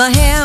My 0.00 0.08
hair 0.16 0.39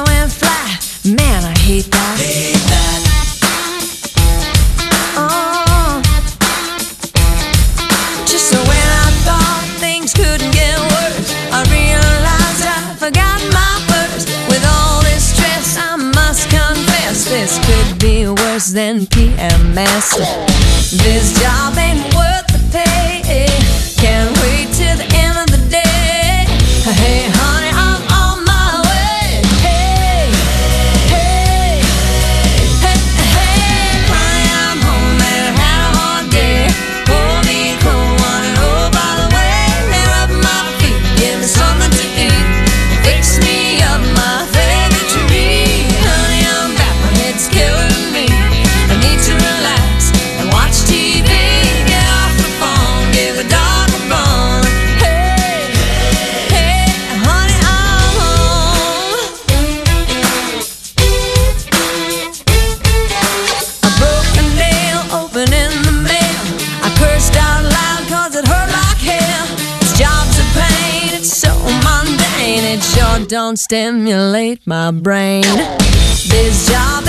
don't 73.35 73.57
stimulate 73.59 74.65
my 74.65 74.91
brain. 74.91 75.41
This 75.41 76.69
job 76.69 77.03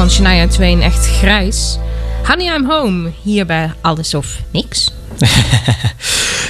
van 0.00 0.10
Shania 0.10 0.46
Twain 0.46 0.82
echt 0.82 1.06
grijs. 1.06 1.78
Honey, 2.24 2.54
I'm 2.56 2.64
home. 2.70 3.10
Hier 3.22 3.46
bij 3.46 3.72
Alles 3.80 4.14
of 4.14 4.38
Niks. 4.52 4.92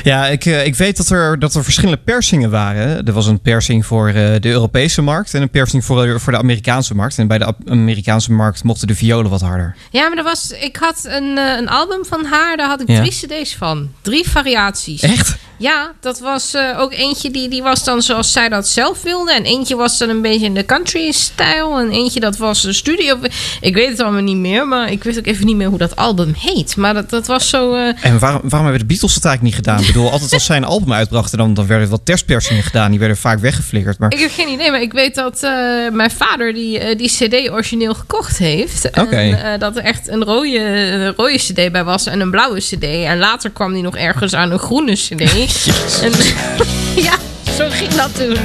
Ja, 0.02 0.26
ik, 0.26 0.44
eh, 0.46 0.66
ik 0.66 0.74
weet 0.74 0.96
dat 0.96 1.08
er, 1.08 1.38
dat 1.38 1.54
er 1.54 1.64
verschillende 1.64 2.00
persingen 2.04 2.50
waren. 2.50 3.06
Er 3.06 3.12
was 3.12 3.26
een 3.26 3.40
persing 3.40 3.86
voor 3.86 4.08
eh, 4.08 4.14
de 4.14 4.48
Europese 4.48 5.02
markt 5.02 5.34
en 5.34 5.42
een 5.42 5.50
persing 5.50 5.84
voor, 5.84 6.06
de- 6.06 6.18
voor 6.18 6.32
de 6.32 6.38
Amerikaanse 6.38 6.94
markt. 6.94 7.18
En 7.18 7.26
bij 7.26 7.38
de 7.38 7.54
Amerikaanse 7.68 8.32
markt 8.32 8.64
mochten 8.64 8.86
de 8.86 8.94
violen 8.94 9.30
wat 9.30 9.40
harder. 9.40 9.76
Ja, 9.90 10.08
maar 10.08 10.18
er 10.18 10.24
was, 10.24 10.50
ik 10.50 10.76
had 10.76 11.00
een, 11.04 11.38
eh, 11.38 11.56
een 11.58 11.68
album 11.68 12.04
van 12.04 12.24
haar, 12.24 12.56
daar 12.56 12.68
had 12.68 12.80
ik 12.80 12.88
Ja. 12.88 13.00
drie 13.00 13.10
cd's 13.42 13.56
van. 13.56 13.90
Drie 14.02 14.28
variaties. 14.28 15.02
Echt? 15.02 15.36
Ja, 15.60 15.92
dat 16.00 16.18
was 16.18 16.54
eh, 16.54 16.78
ook 16.80 16.92
eentje 16.92 17.30
die, 17.30 17.48
die 17.48 17.62
was 17.62 17.84
dan 17.84 18.02
zoals 18.02 18.32
zij 18.32 18.48
dat 18.48 18.68
zelf 18.68 19.02
wilde. 19.02 19.32
En 19.32 19.44
eentje 19.44 19.76
was 19.76 19.98
dan 19.98 20.08
een 20.08 20.22
beetje 20.22 20.46
in 20.46 20.54
de 20.54 20.64
country-stijl. 20.64 21.78
En 21.78 21.90
eentje 21.90 22.20
dat 22.20 22.36
was 22.36 22.64
een 22.64 22.74
studio. 22.74 23.18
Ik 23.60 23.74
weet 23.74 23.88
het 23.88 24.00
allemaal 24.00 24.22
niet 24.22 24.36
meer, 24.36 24.68
maar 24.68 24.92
ik 24.92 25.04
wist 25.04 25.18
ook 25.18 25.26
even 25.26 25.46
niet 25.46 25.56
meer 25.56 25.68
hoe 25.68 25.78
dat 25.78 25.96
album 25.96 26.34
heet. 26.38 26.76
Maar 26.76 26.94
dat, 26.94 27.10
dat 27.10 27.26
was 27.26 27.48
zo... 27.48 27.74
eh, 27.74 28.04
En 28.04 28.18
waarom, 28.18 28.40
waarom 28.44 28.62
hebben 28.68 28.78
de 28.78 28.84
Beatles 28.94 29.14
het 29.14 29.24
eigenlijk 29.24 29.56
niet 29.56 29.64
gedaan? 29.66 29.80
Ik 29.80 29.86
bedoel, 29.86 30.10
altijd 30.10 30.32
als 30.32 30.44
zij 30.44 30.56
een 30.56 30.64
album 30.64 30.92
uitbrachten, 30.92 31.38
dan, 31.38 31.54
dan 31.54 31.66
werden 31.66 31.84
er 31.84 31.90
wat 31.90 32.04
testpersingen 32.04 32.62
gedaan. 32.62 32.90
Die 32.90 32.98
werden 32.98 33.16
vaak 33.16 33.38
weggeflikkerd. 33.38 33.98
Maar 33.98 34.12
Ik 34.12 34.18
heb 34.18 34.30
geen 34.32 34.48
idee, 34.48 34.70
maar 34.70 34.82
ik 34.82 34.92
weet 34.92 35.14
dat 35.14 35.42
eh, 35.42 35.50
mijn 35.92 36.10
vader 36.10 36.54
die, 36.54 36.96
die 36.96 37.08
CD 37.08 37.50
origineel 37.50 37.94
gekocht 37.94 38.38
heeft. 38.38 38.90
En 38.90 39.02
Oké. 39.02 39.16
eh, 39.16 39.58
dat 39.58 39.76
er 39.76 39.82
echt 39.82 40.08
een 40.08 40.24
rode, 40.24 40.58
een 40.58 41.14
rode 41.16 41.36
CD 41.38 41.72
bij 41.72 41.84
was 41.84 42.06
en 42.06 42.20
een 42.20 42.30
blauwe 42.30 42.58
CD. 42.60 42.82
En 42.84 43.18
later 43.18 43.50
kwam 43.50 43.72
die 43.72 43.82
nog 43.82 43.96
ergens 43.96 44.34
aan 44.34 44.50
een 44.50 44.58
groene 44.58 44.92
CD. 44.94 45.48
En, 46.02 46.12
ja, 47.06 47.12
zo 47.56 47.66
ging 47.70 47.94
dat 47.94 48.10
toen. 48.14 48.36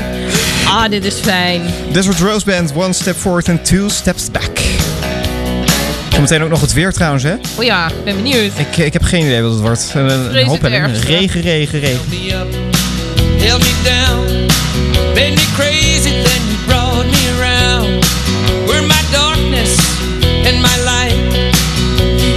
Ah, 0.68 0.90
dit 0.90 1.06
is 1.06 1.14
fijn. 1.14 1.62
Desert 1.92 2.20
Rose 2.20 2.46
Band, 2.46 2.72
One 2.76 2.94
Step 2.94 3.16
Forward 3.16 3.50
and 3.50 3.66
Two 3.66 3.90
Steps 3.90 4.32
Back. 4.32 4.60
Zometeen 6.10 6.44
ook 6.44 6.50
nog 6.50 6.62
het 6.62 6.74
weer 6.74 6.94
trouwens, 6.94 7.24
hè? 7.24 7.34
Oh 7.56 7.64
ja, 7.64 7.88
ik 7.88 8.04
ben 8.04 8.16
benieuwd. 8.16 8.52
Ik, 8.58 8.78
eh, 8.78 8.86
ik 8.86 8.94
heb 8.94 9.04
geen 9.04 9.26
idee 9.26 9.42
wat 9.42 9.52
het 9.52 9.62
wordt. 9.62 9.92
Een, 9.94 10.38
een 10.38 10.46
hoop. 10.46 10.62
Regen, 10.62 11.42
regen, 11.42 11.80
regen. 11.80 12.00
Held 13.38 13.60
me 13.60 13.74
down, 13.84 14.46
made 15.14 15.34
me 15.36 15.46
crazy, 15.56 16.10
then 16.24 16.42
you 16.48 16.58
brought 16.66 17.06
me 17.06 17.38
around. 17.38 18.06
Were 18.68 18.82
my 18.82 19.02
darkness 19.12 19.78
and 20.46 20.62
my 20.62 20.78
light. 20.84 21.54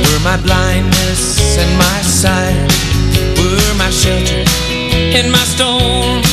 Were 0.03 0.21
my 0.23 0.37
blindness 0.43 1.57
and 1.59 1.77
my 1.77 2.03
sight. 2.03 2.73
Were 3.37 3.75
my 3.77 3.91
shelter 3.91 4.48
in 5.15 5.31
my 5.31 5.45
stone. 5.45 6.28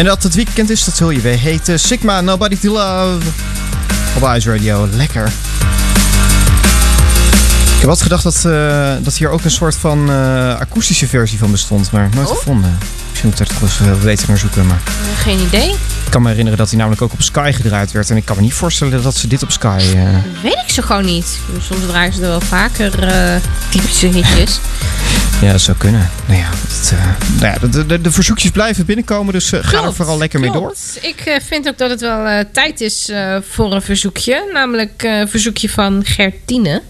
En 0.00 0.06
dat 0.06 0.22
het 0.22 0.34
weekend 0.34 0.70
is, 0.70 0.84
dat 0.84 0.96
zul 0.96 1.10
je 1.10 1.20
weer 1.20 1.38
heten. 1.38 1.80
Sigma, 1.80 2.20
Nobody 2.20 2.56
to 2.58 2.72
Love. 2.72 3.26
Op 4.16 4.34
Ice 4.36 4.50
Radio, 4.52 4.88
lekker. 4.92 5.26
Ik 7.74 7.80
heb 7.80 7.88
altijd 7.88 8.02
gedacht 8.02 8.22
dat, 8.22 8.44
eh, 8.44 9.04
dat 9.04 9.14
hier 9.16 9.28
ook 9.28 9.44
een 9.44 9.50
soort 9.50 9.76
van 9.76 10.10
eh, 10.10 10.58
akoestische 10.58 11.06
versie 11.08 11.38
van 11.38 11.50
bestond, 11.50 11.90
maar 11.90 12.08
nooit 12.14 12.28
Oh. 12.30 12.36
gevonden. 12.36 12.78
Misschien 13.08 13.28
moet 13.30 13.40
ik 13.40 13.46
er 13.48 13.52
toch 13.54 13.62
eens 13.62 13.80
eh, 13.80 14.02
beter 14.04 14.28
naar 14.28 14.38
zoeken. 14.38 14.66
Maar 14.66 14.80
Geen 15.22 15.38
idee. 15.40 15.70
ik 15.70 16.10
kan 16.10 16.22
me 16.22 16.28
herinneren 16.28 16.58
dat 16.58 16.68
hij 16.68 16.78
namelijk 16.78 17.02
ook 17.02 17.12
op 17.12 17.22
Sky 17.22 17.52
gedraaid 17.54 17.92
werd. 17.92 18.10
En 18.10 18.16
ik 18.16 18.24
kan 18.24 18.36
me 18.36 18.42
niet 18.42 18.54
voorstellen 18.54 19.02
dat 19.02 19.16
ze 19.16 19.26
dit 19.26 19.42
op 19.42 19.50
Sky... 19.50 19.78
Weet 20.42 20.62
ik 20.66 20.70
zo 20.74 20.82
gewoon 20.82 21.04
niet. 21.04 21.38
Soms 21.60 21.80
draaien 21.86 22.12
ze 22.12 22.22
er 22.22 22.28
wel 22.28 22.40
vaker 22.40 22.92
typische 23.68 24.06
hitjes. 24.06 24.60
Ja, 25.40 25.52
dat 25.52 25.60
zou 25.60 25.76
kunnen. 25.76 26.10
Nou 26.26 26.38
ja, 26.40 26.48
het, 26.80 26.92
eh, 26.92 27.40
nou 27.40 27.54
ja 27.54 27.68
de, 27.68 27.86
de, 27.86 28.00
de 28.00 28.10
verzoekjes 28.10 28.50
blijven 28.50 28.86
binnenkomen, 28.86 29.32
dus 29.32 29.52
eh, 29.52 29.60
ga 29.62 29.84
er 29.84 29.94
vooral 29.94 30.18
lekker 30.18 30.40
mee 30.40 30.50
door. 30.52 30.74
Ik 31.00 31.20
eh, 31.20 31.34
vind 31.46 31.68
ook 31.68 31.78
dat 31.78 31.90
het 31.90 32.00
wel 32.00 32.44
tijd 32.52 32.80
is 32.80 33.12
voor 33.50 33.72
een 33.72 33.82
verzoekje. 33.82 34.50
Namelijk 34.52 35.02
een 35.02 35.28
verzoekje 35.28 35.68
van 35.68 36.04
Gertine. 36.04 36.82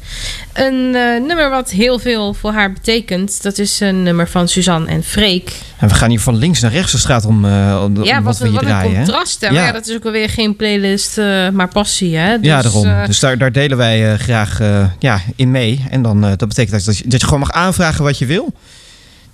Een 0.53 0.91
nummer 1.27 1.51
wat 1.51 1.71
heel 1.71 1.99
veel 1.99 2.35
voor 2.35 2.53
haar 2.53 2.73
betekent. 2.73 3.43
Dat 3.43 3.59
is 3.59 3.81
een 3.81 4.03
nummer 4.03 4.29
van 4.29 4.49
Suzanne 4.49 4.89
en 4.89 5.03
Freek. 5.03 5.53
En 5.79 5.89
we 5.89 5.95
gaan 5.95 6.11
hier 6.11 6.21
van 6.21 6.37
links 6.37 6.61
naar 6.61 6.73
rechts 6.73 6.93
de 6.93 6.99
straat 6.99 7.25
om, 7.25 7.45
om, 7.45 7.51
ja, 8.05 8.19
om 8.19 8.25
wat, 8.25 8.25
wat 8.25 8.39
we 8.39 8.45
hier 8.45 8.55
wat 8.55 8.63
een 8.63 8.69
draaien. 8.69 8.95
contrast. 8.95 9.41
hè. 9.41 9.49
Ja. 9.49 9.65
Ja. 9.65 9.73
dat 9.73 9.89
is 9.89 9.95
ook 9.95 10.05
alweer 10.05 10.29
geen 10.29 10.57
playlist, 10.57 11.17
maar 11.53 11.69
passie. 11.69 12.17
Hè? 12.17 12.39
Dus, 12.39 12.47
ja, 12.47 12.63
daarom. 12.63 13.07
dus 13.07 13.21
daar, 13.21 13.39
daar 13.39 13.53
delen 13.53 13.77
wij 13.77 14.17
graag 14.17 14.59
ja, 14.99 15.21
in 15.37 15.51
mee. 15.51 15.85
En 15.91 16.03
dan, 16.03 16.21
dat 16.21 16.49
betekent 16.49 16.85
dat 16.85 16.99
je, 16.99 17.09
dat 17.09 17.21
je 17.21 17.27
gewoon 17.27 17.41
mag 17.41 17.53
aanvragen 17.53 18.05
wat 18.05 18.19
je 18.19 18.27
wil. 18.27 18.53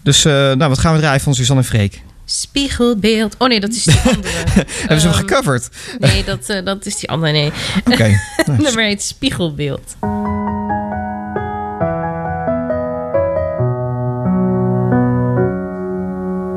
Dus 0.06 0.24
eh, 0.24 0.32
nou, 0.32 0.68
wat 0.68 0.78
gaan 0.78 0.94
we 0.94 1.00
draaien 1.00 1.20
van 1.20 1.34
Suzanne 1.34 1.62
en 1.62 1.68
Freek? 1.68 2.02
Spiegelbeeld. 2.24 3.34
Oh 3.38 3.48
nee, 3.48 3.60
dat 3.60 3.70
is 3.70 3.84
die 3.84 3.94
andere. 4.14 4.32
Hebben 4.34 5.00
ze 5.00 5.08
hem 5.08 5.16
Ehm, 5.16 5.26
gecoverd? 5.26 5.68
Nee, 5.98 6.24
dat, 6.24 6.48
eh, 6.48 6.64
dat 6.64 6.86
is 6.86 6.96
die 6.96 7.08
andere. 7.10 7.32
Nee. 7.32 7.52
Oké. 7.92 8.10
Nummer 8.62 8.84
heet 8.84 9.02
Spiegelbeeld. 9.02 9.96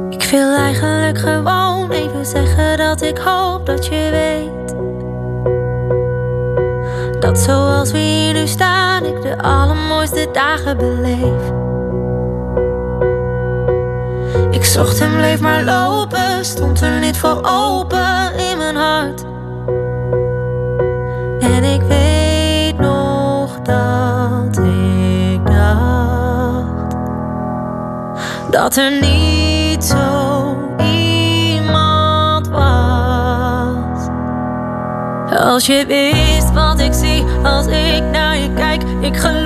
Ik 0.10 0.24
wil 0.32 0.56
eigenlijk 0.56 1.18
gewoon 1.18 1.92
even 1.92 2.26
zeggen 2.26 2.78
dat 2.78 3.02
ik 3.02 3.18
hoop 3.18 3.66
dat 3.66 3.86
je 3.86 4.10
weet. 4.12 4.70
Dat 7.22 7.40
zoals 7.40 7.92
we 7.92 7.98
hier 7.98 8.34
nu 8.34 8.48
staan, 8.48 9.06
ik 9.06 9.22
de 9.22 9.38
allermooiste 9.38 10.30
dagen 10.34 10.78
beleef. 10.78 11.52
Ik 14.52 14.66
zocht 14.66 15.00
en 15.00 15.16
bleef 15.16 15.40
maar 15.40 15.64
lopen, 15.64 16.46
stond 16.46 16.82
er 16.82 17.00
niet 17.00 17.18
voor 17.18 17.42
open 17.44 18.34
in 18.52 18.58
mijn 18.58 18.76
hart. 18.76 19.24
En 21.40 21.64
ik 21.64 21.82
weet 21.82 22.78
nog 22.80 23.60
dat 23.62 24.58
ik 24.58 25.46
dacht 25.46 26.96
dat 28.50 28.76
er 28.76 28.92
niet 29.02 29.84
zo 29.84 30.58
iemand 30.94 32.48
was. 32.48 34.08
Als 35.40 35.66
je 35.66 35.86
wist 35.88 36.54
wat 36.54 36.80
ik 36.80 36.94
zie 36.94 37.24
als 37.44 37.66
ik 37.66 38.04
naar 38.12 38.38
je 38.38 38.54
kijk, 38.54 38.84
ik 39.02 39.18
geloof 39.18 39.39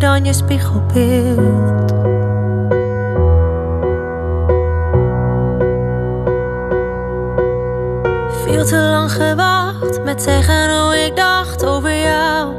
dan 0.00 0.24
je 0.24 0.32
spiegelbeeld. 0.32 1.92
Veel 8.44 8.64
te 8.64 8.76
lang 8.76 9.12
gewacht 9.12 10.02
met 10.04 10.22
zeggen 10.22 10.80
hoe 10.80 10.96
ik 11.06 11.16
dacht 11.16 11.66
over 11.66 12.00
jou. 12.00 12.54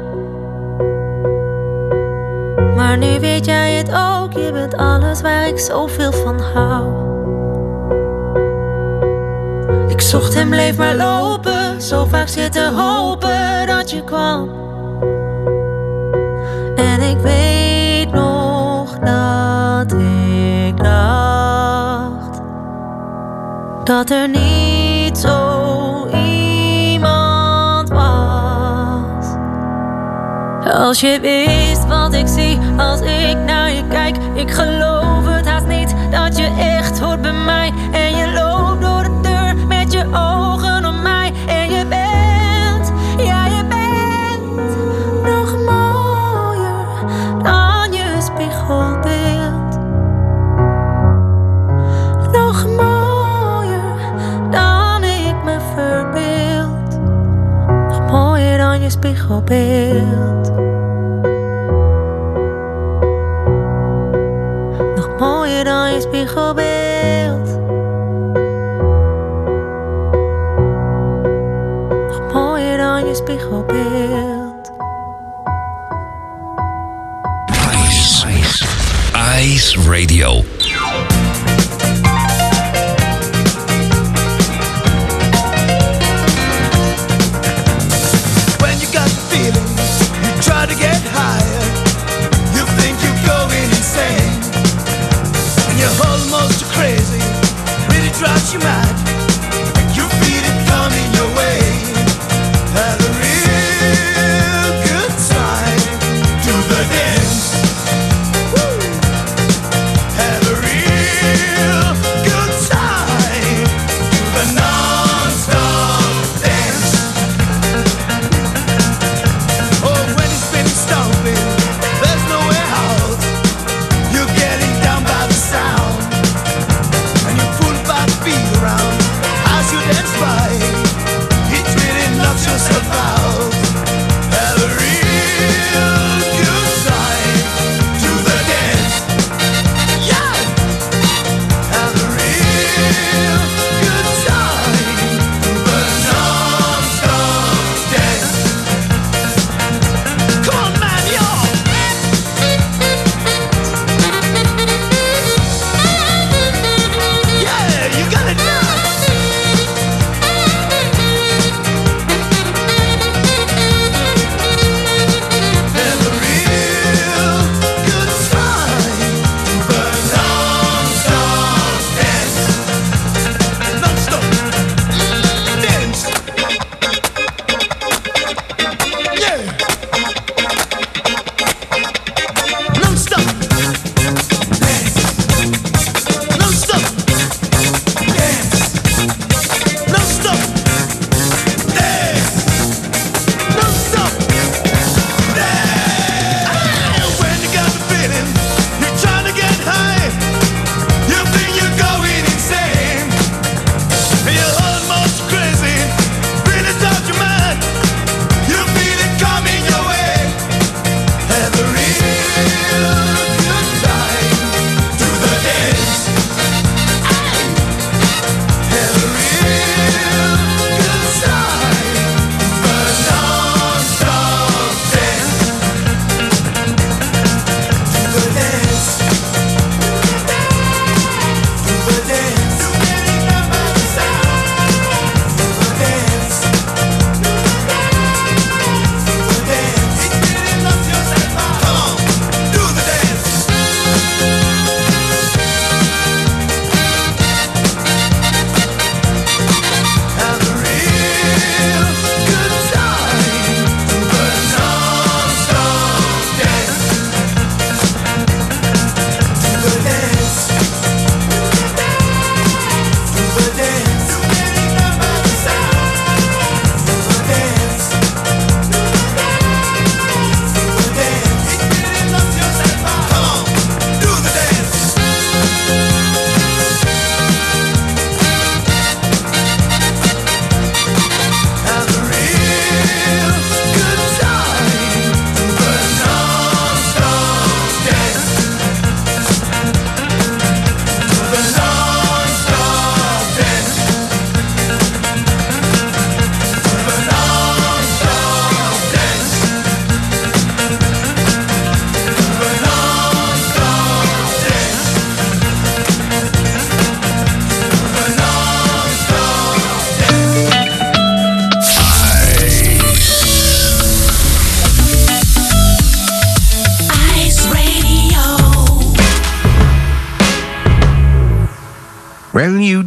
Maar 2.76 2.98
nu 2.98 3.20
weet 3.20 3.44
jij 3.44 3.72
het 3.72 3.90
ook, 3.90 4.32
je 4.32 4.50
bent 4.52 4.76
alles 4.76 5.20
waar 5.20 5.48
ik 5.48 5.58
zoveel 5.58 6.12
van 6.12 6.40
hou. 6.40 7.10
Ik 9.88 10.00
zocht 10.00 10.34
en 10.34 10.48
bleef 10.48 10.76
maar 10.76 10.96
lopen, 10.96 11.82
zo 11.82 12.04
vaak 12.04 12.28
zitten 12.28 12.74
hopen 12.74 13.66
dat 13.66 13.90
je 13.90 14.04
kwam. 14.04 14.61
Ik 17.12 17.18
weet 17.18 18.12
nog 18.12 18.98
dat 18.98 19.92
ik 19.92 20.76
dacht 20.82 22.40
dat 23.84 24.10
er 24.10 24.28
niet 24.28 25.18
zo 25.18 26.06
iemand 26.06 27.88
was. 27.88 29.26
Als 30.74 31.00
je 31.00 31.18
wist 31.20 31.86
wat 31.86 32.14
ik 32.14 32.26
zie 32.26 32.58
als 32.76 33.00
ik 33.00 33.36
naar 33.46 33.70
je 33.70 33.86
kijk, 33.88 34.16
ik 34.34 34.50
geloof 34.50 35.26
het 35.26 35.48
haast 35.48 35.66
niet 35.66 35.94
dat 36.10 36.36
je 36.38 36.54
echt 36.58 37.00
hoort. 37.00 37.41
Je 59.40 60.31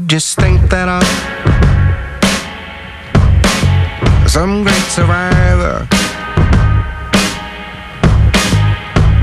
just 0.08 0.38
think 0.40 0.70
that 0.70 0.88
I'm 0.88 1.04
some 4.26 4.64
great 4.64 4.88
survivor. 4.88 5.86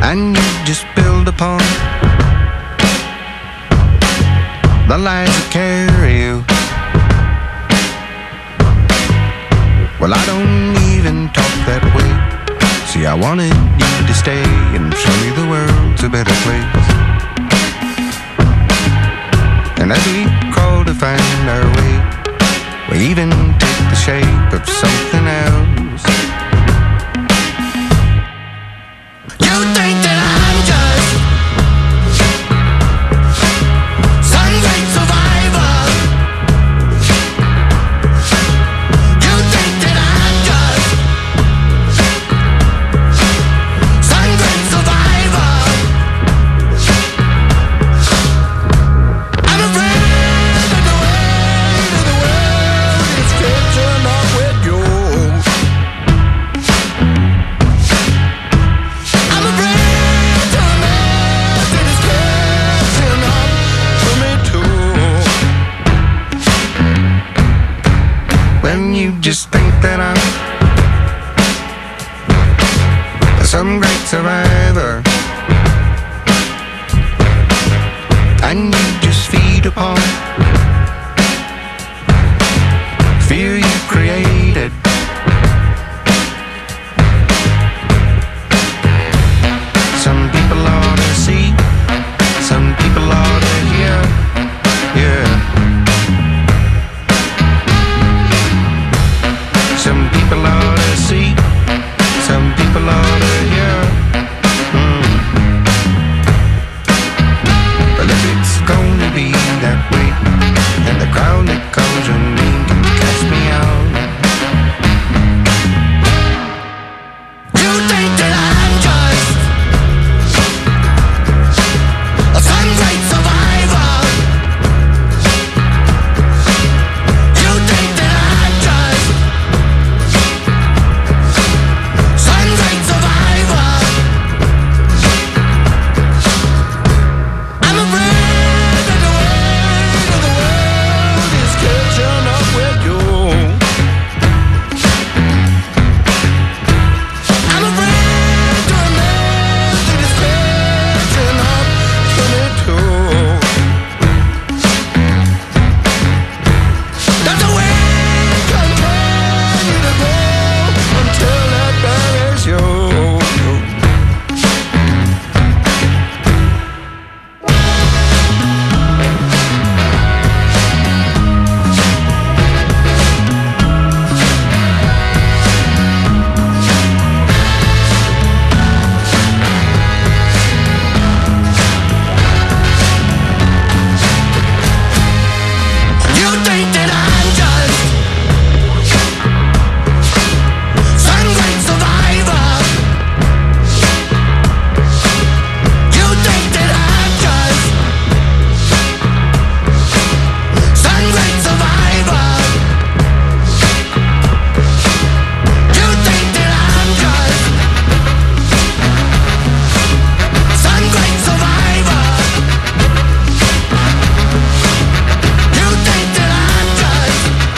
And 0.02 0.36
you 0.36 0.48
just 0.66 0.84
build 0.94 1.26
upon 1.28 1.58
the 4.88 4.98
lies 4.98 5.32
that 5.32 5.48
carry 5.50 6.20
you. 6.20 6.44
Well, 9.98 10.12
I 10.12 10.22
don't 10.26 10.76
even 10.92 11.28
talk 11.32 11.52
that 11.64 11.82
way. 11.96 12.12
See, 12.92 13.06
I 13.06 13.14
wanted 13.14 13.54
you 13.80 14.06
to 14.06 14.14
stay 14.14 14.44
and 14.76 14.92
show 14.92 15.16
me 15.22 15.30
the 15.34 15.48
world's 15.48 16.04
a 16.04 16.10
better 16.10 16.34
place. 16.44 17.01
As 19.94 20.02
we 20.06 20.24
crawl 20.50 20.84
to 20.86 20.94
find 20.94 21.48
our 21.54 21.66
way, 21.76 21.94
we 22.88 22.96
even 23.10 23.28
take 23.58 23.82
the 23.92 23.98
shape 24.06 24.52
of 24.56 24.66
something 24.66 25.26
else. 25.28 26.04
You 29.44 29.56
think 29.76 30.11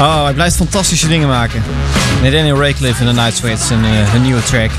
Oh, 0.05 0.25
hij 0.25 0.33
blijft 0.33 0.57
fantastische 0.57 1.09
dingen 1.09 1.29
maken. 1.29 1.63
Nathaniel 2.23 2.59
Raycliffe 2.59 3.05
in 3.05 3.09
The 3.09 3.21
Night 3.21 3.37
Sweats, 3.37 3.71
een, 3.71 3.85
eh, 3.85 4.15
een 4.15 4.23
nieuwe 4.23 4.43
track. 4.43 4.71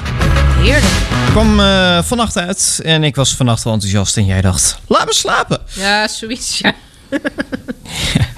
Heerlijk. 0.58 0.94
Kwam 1.30 1.60
eh, 1.60 2.04
vannacht 2.04 2.38
uit 2.38 2.80
en 2.84 3.04
ik 3.04 3.16
was 3.16 3.36
vannacht 3.36 3.64
wel 3.64 3.74
enthousiast 3.74 4.18
en 4.18 4.26
jij 4.26 4.42
dacht, 4.42 4.80
laat 4.88 5.06
me 5.06 5.14
slapen. 5.14 5.60
Ja, 5.74 6.08
zoiets, 6.08 6.60
ja. 6.60 6.74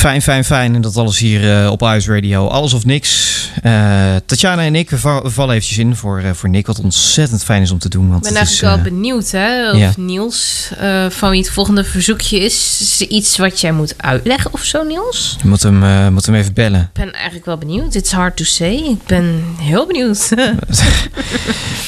Fijn, 0.00 0.22
fijn, 0.22 0.44
fijn. 0.44 0.74
En 0.74 0.80
dat 0.80 0.96
alles 0.96 1.18
hier 1.18 1.62
eh, 1.64 1.70
op 1.70 1.82
Ice 1.82 2.12
Radio. 2.14 2.46
Alles 2.46 2.72
of 2.72 2.84
niks. 2.84 3.38
Eh, 3.62 4.14
Tatjana 4.26 4.62
en 4.62 4.74
ik, 4.74 4.90
vallen 5.22 5.54
eventjes 5.54 5.78
in 5.78 5.96
voor, 5.96 6.18
eh, 6.18 6.30
voor 6.32 6.48
Nick. 6.48 6.66
Wat 6.66 6.80
ontzettend 6.80 7.44
fijn 7.44 7.62
is 7.62 7.70
om 7.70 7.78
te 7.78 7.88
doen. 7.88 8.08
Want 8.10 8.26
Ik 8.26 8.32
ben 8.32 8.36
eigenlijk 8.40 8.76
is, 8.76 8.82
wel 8.82 8.92
benieuwd, 8.92 9.30
hè, 9.30 9.70
of. 9.88 9.96
Niels, 9.96 10.70
van 11.08 11.30
wie 11.30 11.40
het 11.40 11.50
volgende 11.50 11.84
verzoekje 11.84 12.38
is. 12.38 12.78
Is 12.80 13.00
iets 13.08 13.36
wat 13.38 13.60
jij 13.60 13.72
moet 13.72 13.94
uitleggen 13.96 14.52
of 14.52 14.62
zo, 14.64 14.82
Niels? 14.82 15.36
Je 15.42 15.48
moet 15.48 15.62
hem, 15.62 16.12
moet 16.12 16.26
hem 16.26 16.34
even 16.34 16.52
bellen. 16.54 16.80
Ik 16.80 16.92
ben 16.92 17.12
eigenlijk 17.12 17.44
wel 17.46 17.58
benieuwd. 17.58 17.94
It's 17.94 18.12
hard 18.12 18.36
to 18.36 18.44
say. 18.44 18.72
Ik 18.74 19.06
ben 19.06 19.44
heel 19.60 19.86
benieuwd. 19.86 20.28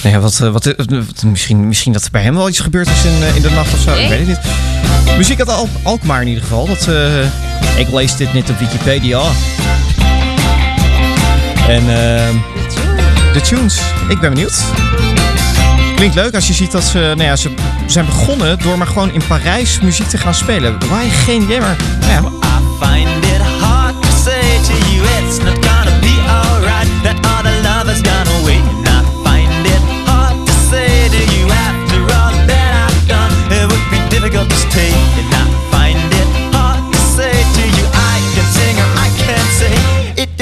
Nee, 0.03 0.18
wat, 0.18 0.40
eh, 0.40 0.53
wat, 0.53 0.64
wat- 0.64 1.22
misschien, 1.27 1.68
misschien 1.68 1.92
dat 1.92 2.05
er 2.05 2.11
bij 2.11 2.22
hem 2.22 2.35
wel 2.35 2.48
iets 2.48 2.61
gebeurd 2.61 2.88
is 2.88 3.05
in, 3.05 3.35
in 3.37 3.42
de 3.42 3.51
nacht 3.51 3.72
of 3.72 3.81
zo. 3.81 3.90
Nee. 3.94 4.03
Ik 4.03 4.09
weet 4.09 4.27
het 4.27 4.29
niet. 5.07 5.16
Muziek 5.16 5.38
uit 5.38 5.48
Al 5.48 5.68
Alkmaar 5.83 6.20
in 6.20 6.27
ieder 6.29 6.42
geval. 6.42 6.66
Dat, 6.66 6.88
ik 7.77 7.88
lees 8.02 8.16
dit 8.16 8.32
net 8.32 8.50
op 8.50 8.58
Wikipedia. 8.58 9.22
En 11.68 11.88
ehm, 11.88 12.34
de 13.32 13.40
tunes. 13.40 13.80
Ik 14.08 14.20
ben 14.20 14.30
benieuwd. 14.30 14.64
Klinkt 15.94 16.14
leuk 16.14 16.34
als 16.34 16.46
je 16.46 16.52
ziet 16.52 16.72
dat 16.72 16.84
ze, 16.84 16.98
nou 16.98 17.22
ja, 17.22 17.36
ze 17.36 17.54
zijn 17.86 18.06
begonnen 18.06 18.58
door 18.58 18.78
maar 18.78 18.86
gewoon 18.86 19.12
in 19.12 19.22
Parijs 19.28 19.80
muziek 19.80 20.06
te 20.06 20.18
gaan 20.18 20.34
spelen. 20.34 20.78
Waar 20.88 21.02
geen 21.02 21.46
maar 21.46 21.76
nou 22.00 22.12
ja, 22.12 22.42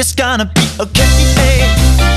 It's 0.01 0.15
gonna 0.15 0.47
be 0.47 0.63
okay. 0.81 2.10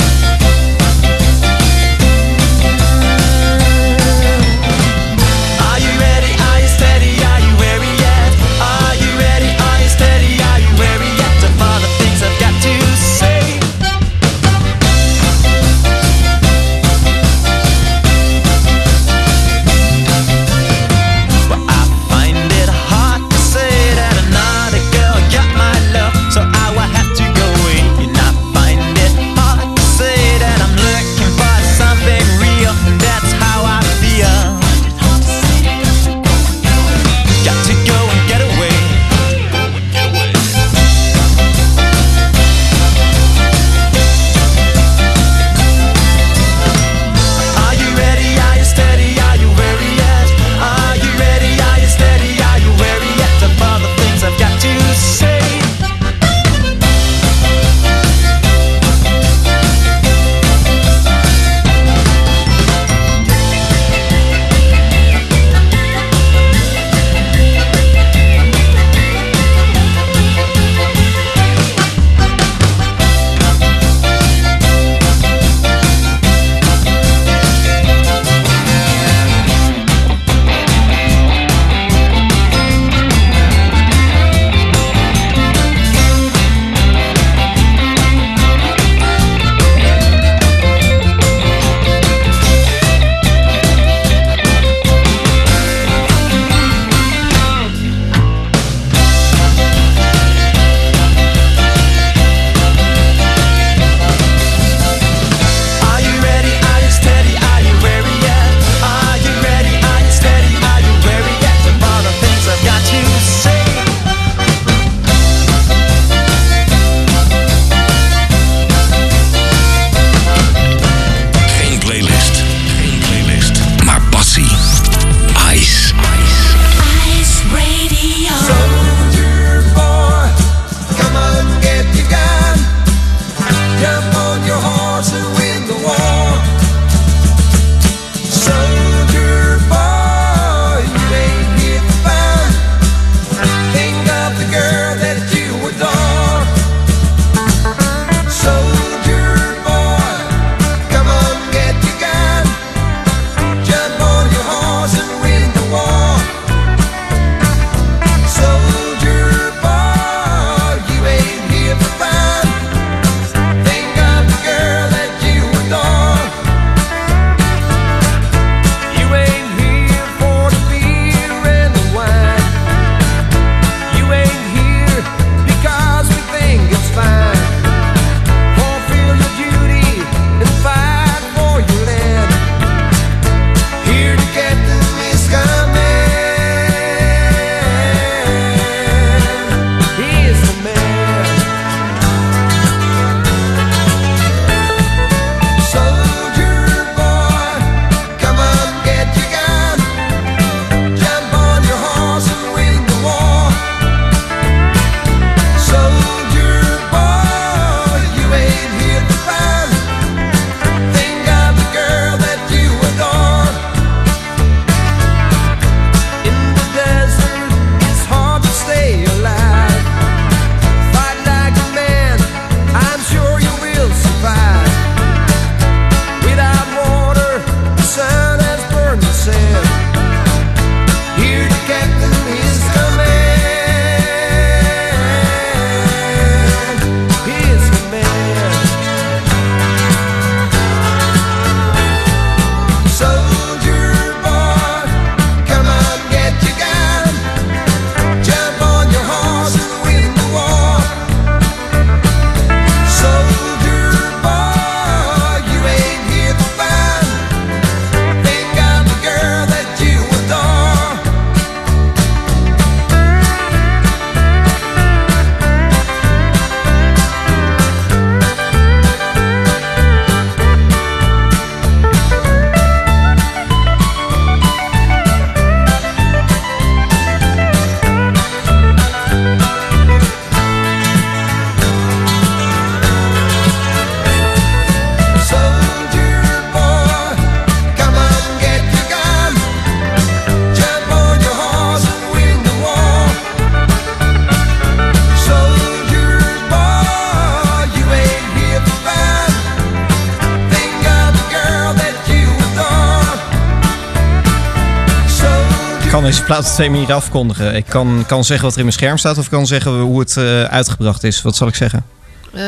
Plaat 306.34 306.48
op 306.48 306.54
twee 306.54 306.70
manieren 306.70 306.96
afkondigen. 306.96 307.56
Ik 307.56 307.66
kan, 307.66 308.04
kan 308.08 308.24
zeggen 308.24 308.44
wat 308.44 308.54
er 308.54 308.60
in 308.60 308.66
mijn 308.66 308.78
scherm 308.78 308.98
staat 308.98 309.18
of 309.18 309.24
ik 309.26 309.32
kan 309.32 309.48
zeggen 309.48 309.72
hoe 309.72 310.00
het 310.00 310.18
eh, 310.18 310.44
uitgebracht 310.44 311.04
is. 311.04 311.22
Wat 311.22 311.36
zal 311.36 311.48
ik 311.48 311.56
zeggen? 311.56 311.86
Eh, 312.34 312.40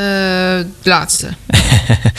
de 0.82 0.88
laatste. 0.90 1.28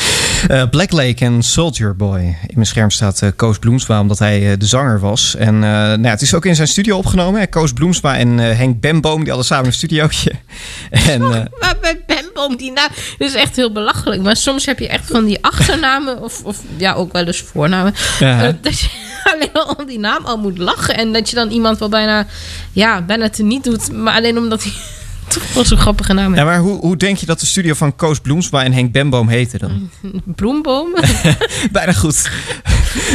Eh, 0.47 0.63
Black 0.69 0.91
Lake 0.91 1.25
en 1.25 1.43
Soldier 1.43 1.95
Boy. 1.95 2.19
In 2.19 2.53
mijn 2.53 2.65
scherm 2.65 2.91
staat 2.91 3.21
eh, 3.21 3.29
Koos 3.35 3.59
Bloemsma, 3.59 3.99
omdat 3.99 4.19
hij 4.19 4.57
de 4.57 4.65
zanger 4.65 4.99
was. 4.99 5.35
En 5.35 5.59
nou 5.59 6.01
ja, 6.01 6.09
het 6.09 6.21
is 6.21 6.33
ook 6.33 6.45
in 6.45 6.55
zijn 6.55 6.67
studio 6.67 6.97
opgenomen. 6.97 7.39
Hè. 7.39 7.47
Koos 7.47 7.73
Bloemsma 7.73 8.17
en 8.17 8.37
Henk 8.37 8.79
Bemboom, 8.79 9.19
die 9.19 9.27
hadden 9.27 9.45
samen 9.45 9.65
een 9.65 9.73
studiootje. 9.73 10.31
en, 11.13 11.21
Maar 11.59 11.75
bij 11.81 12.03
Bemboom, 12.07 12.57
die 12.57 12.71
naam 12.71 12.89
dat 13.17 13.27
is 13.27 13.33
echt 13.33 13.55
heel 13.55 13.71
belachelijk. 13.71 14.21
Maar 14.21 14.35
soms 14.35 14.65
heb 14.65 14.79
je 14.79 14.87
echt 14.87 15.05
van 15.05 15.25
die 15.25 15.43
achternamen, 15.43 16.21
of, 16.21 16.43
of 16.43 16.57
ja, 16.77 16.93
ook 16.93 17.13
wel 17.13 17.25
eens 17.25 17.41
voornamen. 17.41 17.93
Ja. 18.19 18.55
dat 18.61 18.79
je 18.79 18.89
alleen 19.39 19.53
al 19.53 19.75
om 19.77 19.85
die 19.85 19.99
naam 19.99 20.25
al 20.25 20.37
moet 20.37 20.57
lachen. 20.57 20.95
En 20.97 21.13
dat 21.13 21.29
je 21.29 21.35
dan 21.35 21.49
iemand 21.49 21.79
wel 21.79 21.89
bijna, 21.89 22.25
ja, 22.71 23.01
bijna 23.01 23.29
niet 23.37 23.63
doet. 23.63 23.91
Maar 23.91 24.13
alleen 24.13 24.37
omdat 24.37 24.63
hij 24.63 24.71
toch 25.33 25.53
wel 25.53 25.65
zo'n 25.65 25.77
grappige 25.77 26.13
naam 26.13 26.29
ja, 26.29 26.33
heeft. 26.35 26.45
maar 26.45 26.59
hoe, 26.59 26.79
hoe 26.79 26.97
denk 26.97 27.17
je 27.17 27.25
dat 27.25 27.39
de 27.39 27.45
studio 27.45 27.73
van 27.73 27.95
Koos 27.95 28.19
Bloemsma 28.19 28.63
en 28.63 28.73
Henk 28.73 28.91
Bemboom 28.91 29.27
heette 29.27 29.57
dan? 29.57 29.89
Bloemboom. 30.35 30.95
Bijna 31.71 31.91
goed. 31.93 32.29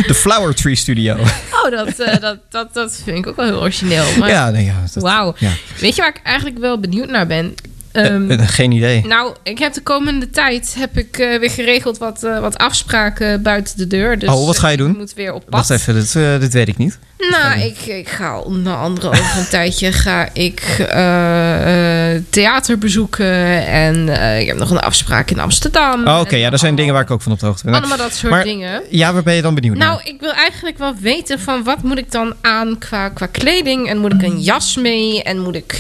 De 0.07 0.15
Flower 0.15 0.55
Tree 0.55 0.75
Studio. 0.75 1.17
Oh, 1.65 1.71
dat, 1.71 1.99
eh, 1.99 2.21
dat, 2.21 2.39
dat, 2.49 2.75
dat 2.75 3.01
vind 3.05 3.19
ik 3.19 3.27
ook 3.27 3.37
wel 3.37 3.47
heel 3.47 3.61
origineel. 3.61 4.05
Maar, 4.19 4.29
Ja, 4.29 4.51
nee, 4.51 4.65
ja, 4.65 4.75
dat- 4.95 5.03
Wauw. 5.03 5.35
ja. 5.39 5.51
Weet 5.81 5.95
je 5.97 6.01
waar 6.03 6.11
ik 6.17 6.21
eigenlijk 6.25 6.59
wel 6.59 6.79
benieuwd 6.81 7.09
naar 7.09 7.27
ben? 7.27 7.55
Eh, 7.93 8.49
geen 8.49 8.73
idee. 8.73 9.07
Nou, 9.07 9.35
ik 9.43 9.59
heb 9.59 9.73
de 9.73 9.81
komende 9.81 10.31
tijd 10.31 10.75
heb 10.79 10.99
ik 10.99 11.19
eh, 11.19 11.39
weer 11.39 11.51
geregeld 11.51 11.99
wat, 11.99 12.21
wat 12.21 12.59
afspraken 12.59 13.43
buiten 13.43 13.77
de 13.77 13.87
deur. 13.87 14.19
Dus 14.19 14.29
oh, 14.29 14.47
wat 14.47 14.59
ga 14.59 14.69
je 14.69 14.77
doen? 14.77 14.91
Ik 14.91 14.97
moet 14.97 15.15
weer 15.15 15.33
op 15.33 15.45
pad. 15.45 15.69
Wacht 15.69 15.71
even, 15.71 15.95
dit, 15.95 16.17
eh, 16.17 16.41
dit 16.41 16.53
weet 16.53 16.69
ik 16.69 16.77
niet. 16.77 16.99
Nou, 17.31 17.61
ik, 17.61 17.79
ik 17.81 18.09
ga 18.09 18.39
onder 18.39 18.75
andere 18.77 19.09
over 19.09 19.39
een 19.39 19.49
tijdje 19.59 19.93
ga 19.93 20.29
ik 20.33 20.61
eh, 20.79 22.15
eh, 22.15 22.23
theater 22.31 22.79
bezoeken. 22.79 23.67
En 23.67 24.09
eh, 24.09 24.41
ik 24.41 24.47
heb 24.47 24.57
nog 24.57 24.71
een 24.71 24.79
afspraak 24.81 25.31
in 25.31 25.41
Amsterdam. 25.41 26.07
Oh, 26.07 26.21
Oké, 26.21 26.37
ja, 26.37 26.51
daar 26.51 26.59
zijn 26.59 26.75
dingen 26.75 26.93
waar 26.95 27.03
ik 27.03 27.11
ook 27.11 27.23
van 27.23 27.33
op 27.33 27.41
de 27.41 27.47
hoogte 27.47 27.65
ben. 27.65 27.75
Allemaal 27.75 27.97
dat 27.97 28.13
soort 28.15 28.33
Maar- 28.33 28.45
dingen. 28.45 28.83
Ja, 28.91 29.13
waar 29.13 29.23
ben 29.23 29.35
je 29.35 29.43
dan 29.43 29.55
benieuwd 29.55 29.77
naar? 29.77 29.89
Nou, 29.89 30.01
ik 30.05 30.21
wil 30.21 30.33
eigenlijk 30.33 30.79
wel 30.79 30.95
weten 31.01 31.41
van 31.41 31.63
wat 31.63 31.83
moet 31.83 31.99
ik 31.99 32.11
dan 32.11 32.35
aan 32.41 32.79
qua, 32.79 33.09
qua 33.09 33.27
kleding. 33.27 33.89
En 33.89 33.99
moet 33.99 34.13
ik 34.13 34.23
een 34.23 34.41
jas 34.41 34.77
mee? 34.77 35.23
En 35.23 35.39
moet 35.39 35.55
ik... 35.55 35.75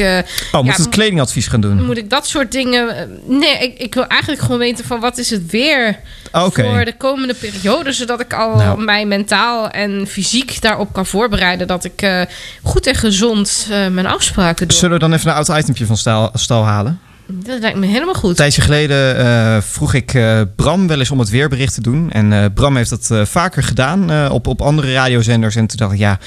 oh, 0.53 0.63
moet 0.63 0.77
ja, 0.77 0.83
het 0.83 0.89
kledingadvies 0.89 1.47
gaan 1.47 1.61
doen? 1.61 1.85
moet 1.85 1.97
ik 1.97 2.11
dat 2.11 2.27
soort 2.27 2.53
dingen... 2.53 3.11
Nee, 3.27 3.59
ik, 3.59 3.79
ik 3.79 3.95
wil 3.95 4.07
eigenlijk 4.07 4.43
gewoon 4.43 4.59
weten 4.59 4.85
van 4.85 5.01
wat 5.01 5.19
is 5.19 5.31
het 5.31 5.51
weer 5.51 5.99
Voor 6.75 6.85
de 6.85 6.97
komende 6.97 7.35
periode. 7.35 7.93
Zodat 7.93 8.21
ik 8.21 8.35
al 8.35 8.57
Nou. 8.57 8.83
mij 8.85 9.07
mentaal 9.07 9.71
en 9.71 10.07
fysiek 10.07 10.61
daarop 10.61 10.93
kan 10.93 11.07
voorbereiden. 11.07 11.67
Dat 11.67 11.85
ik 11.85 12.03
eh, 12.03 12.23
goed 12.63 12.87
en 12.87 12.95
gezond 12.95 13.69
eh, 13.71 13.87
mijn 13.87 14.07
afspraken 14.07 14.69
doe. 14.69 14.77
Zullen 14.77 14.95
we 14.95 15.01
dan 15.01 15.13
even 15.13 15.31
een 15.31 15.37
oud 15.37 15.49
itempje 15.49 15.87
van 15.87 15.97
stal 16.33 16.65
halen? 16.65 17.01
Dat 17.27 17.61
lijkt 17.61 17.79
me 17.79 17.87
helemaal 17.87 18.09
Een 18.15 18.21
goed. 18.21 18.37
tijdje 18.37 18.63
geleden 18.63 19.17
eh, 19.19 19.57
vroeg 19.63 19.95
ik 19.95 20.15
eh, 20.15 20.41
Bram 20.57 20.87
wel 20.87 20.99
eens 20.99 21.11
om 21.11 21.19
het 21.19 21.29
weerbericht 21.31 21.75
te 21.75 21.81
doen. 21.81 22.11
En 22.11 22.33
eh, 22.33 22.45
Bram 22.55 22.77
heeft 22.77 22.91
dat 22.91 23.11
eh, 23.11 23.25
vaker 23.25 23.63
gedaan 23.63 24.11
eh, 24.11 24.29
op, 24.33 24.47
op 24.47 24.63
andere 24.63 24.93
radiozenders. 24.93 25.57
En 25.57 25.67
toen 25.67 25.77
dacht 25.77 25.93
ik, 25.93 25.99
ja, 25.99 26.19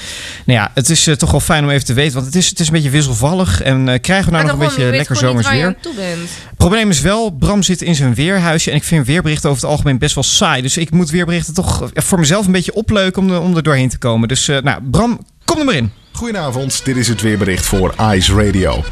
nou 0.46 0.58
ja, 0.58 0.70
het 0.74 0.90
is 0.90 1.08
toch 1.16 1.30
wel 1.30 1.40
fijn 1.40 1.64
om 1.64 1.70
even 1.70 1.86
te 1.86 1.92
weten. 1.94 2.14
Want 2.14 2.26
het 2.26 2.34
is, 2.34 2.48
het 2.48 2.60
is 2.60 2.66
een 2.66 2.72
beetje 2.72 2.90
wisselvallig. 2.90 3.62
En 3.62 3.88
eh, 3.88 4.00
krijgen 4.00 4.26
we 4.26 4.30
nou 4.32 4.44
Maar 4.46 4.54
nog 4.56 4.62
een 4.62 4.68
beetje 4.76 4.90
lekker 4.96 5.16
zomers 5.16 5.50
weer? 5.50 5.66
aan 5.66 5.76
toe 5.80 5.94
bent. 5.94 6.18
Het 6.18 6.56
probleem 6.56 6.90
is 6.90 7.00
wel, 7.00 7.30
Bram 7.30 7.62
zit 7.62 7.82
in 7.82 7.94
zijn 7.94 8.14
weerhuisje. 8.14 8.70
En 8.70 8.76
ik 8.76 8.84
vind 8.84 9.06
weerberichten 9.06 9.50
over 9.50 9.62
het 9.62 9.70
algemeen 9.70 9.98
best 9.98 10.14
wel 10.14 10.24
saai. 10.24 10.62
Dus 10.62 10.76
ik 10.76 10.90
moet 10.90 11.10
weerberichten 11.10 11.54
toch 11.54 11.90
voor 11.94 12.18
mezelf 12.18 12.46
een 12.46 12.52
beetje 12.52 12.74
opleuken 12.74 13.22
om, 13.22 13.30
er- 13.30 13.40
om 13.40 13.56
er 13.56 13.62
doorheen 13.62 13.88
te 13.88 13.98
komen. 13.98 14.28
Dus 14.28 14.48
eh, 14.48 14.58
nou, 14.62 14.80
Bram, 14.90 15.20
kom 15.44 15.58
er 15.58 15.64
maar 15.64 15.74
in. 15.74 15.92
Goedenavond, 16.12 16.80
dit 16.84 16.96
is 16.96 17.08
het 17.08 17.20
weerbericht 17.22 17.66
voor 17.66 17.94
Ice 18.14 18.34
Radio. 18.44 18.84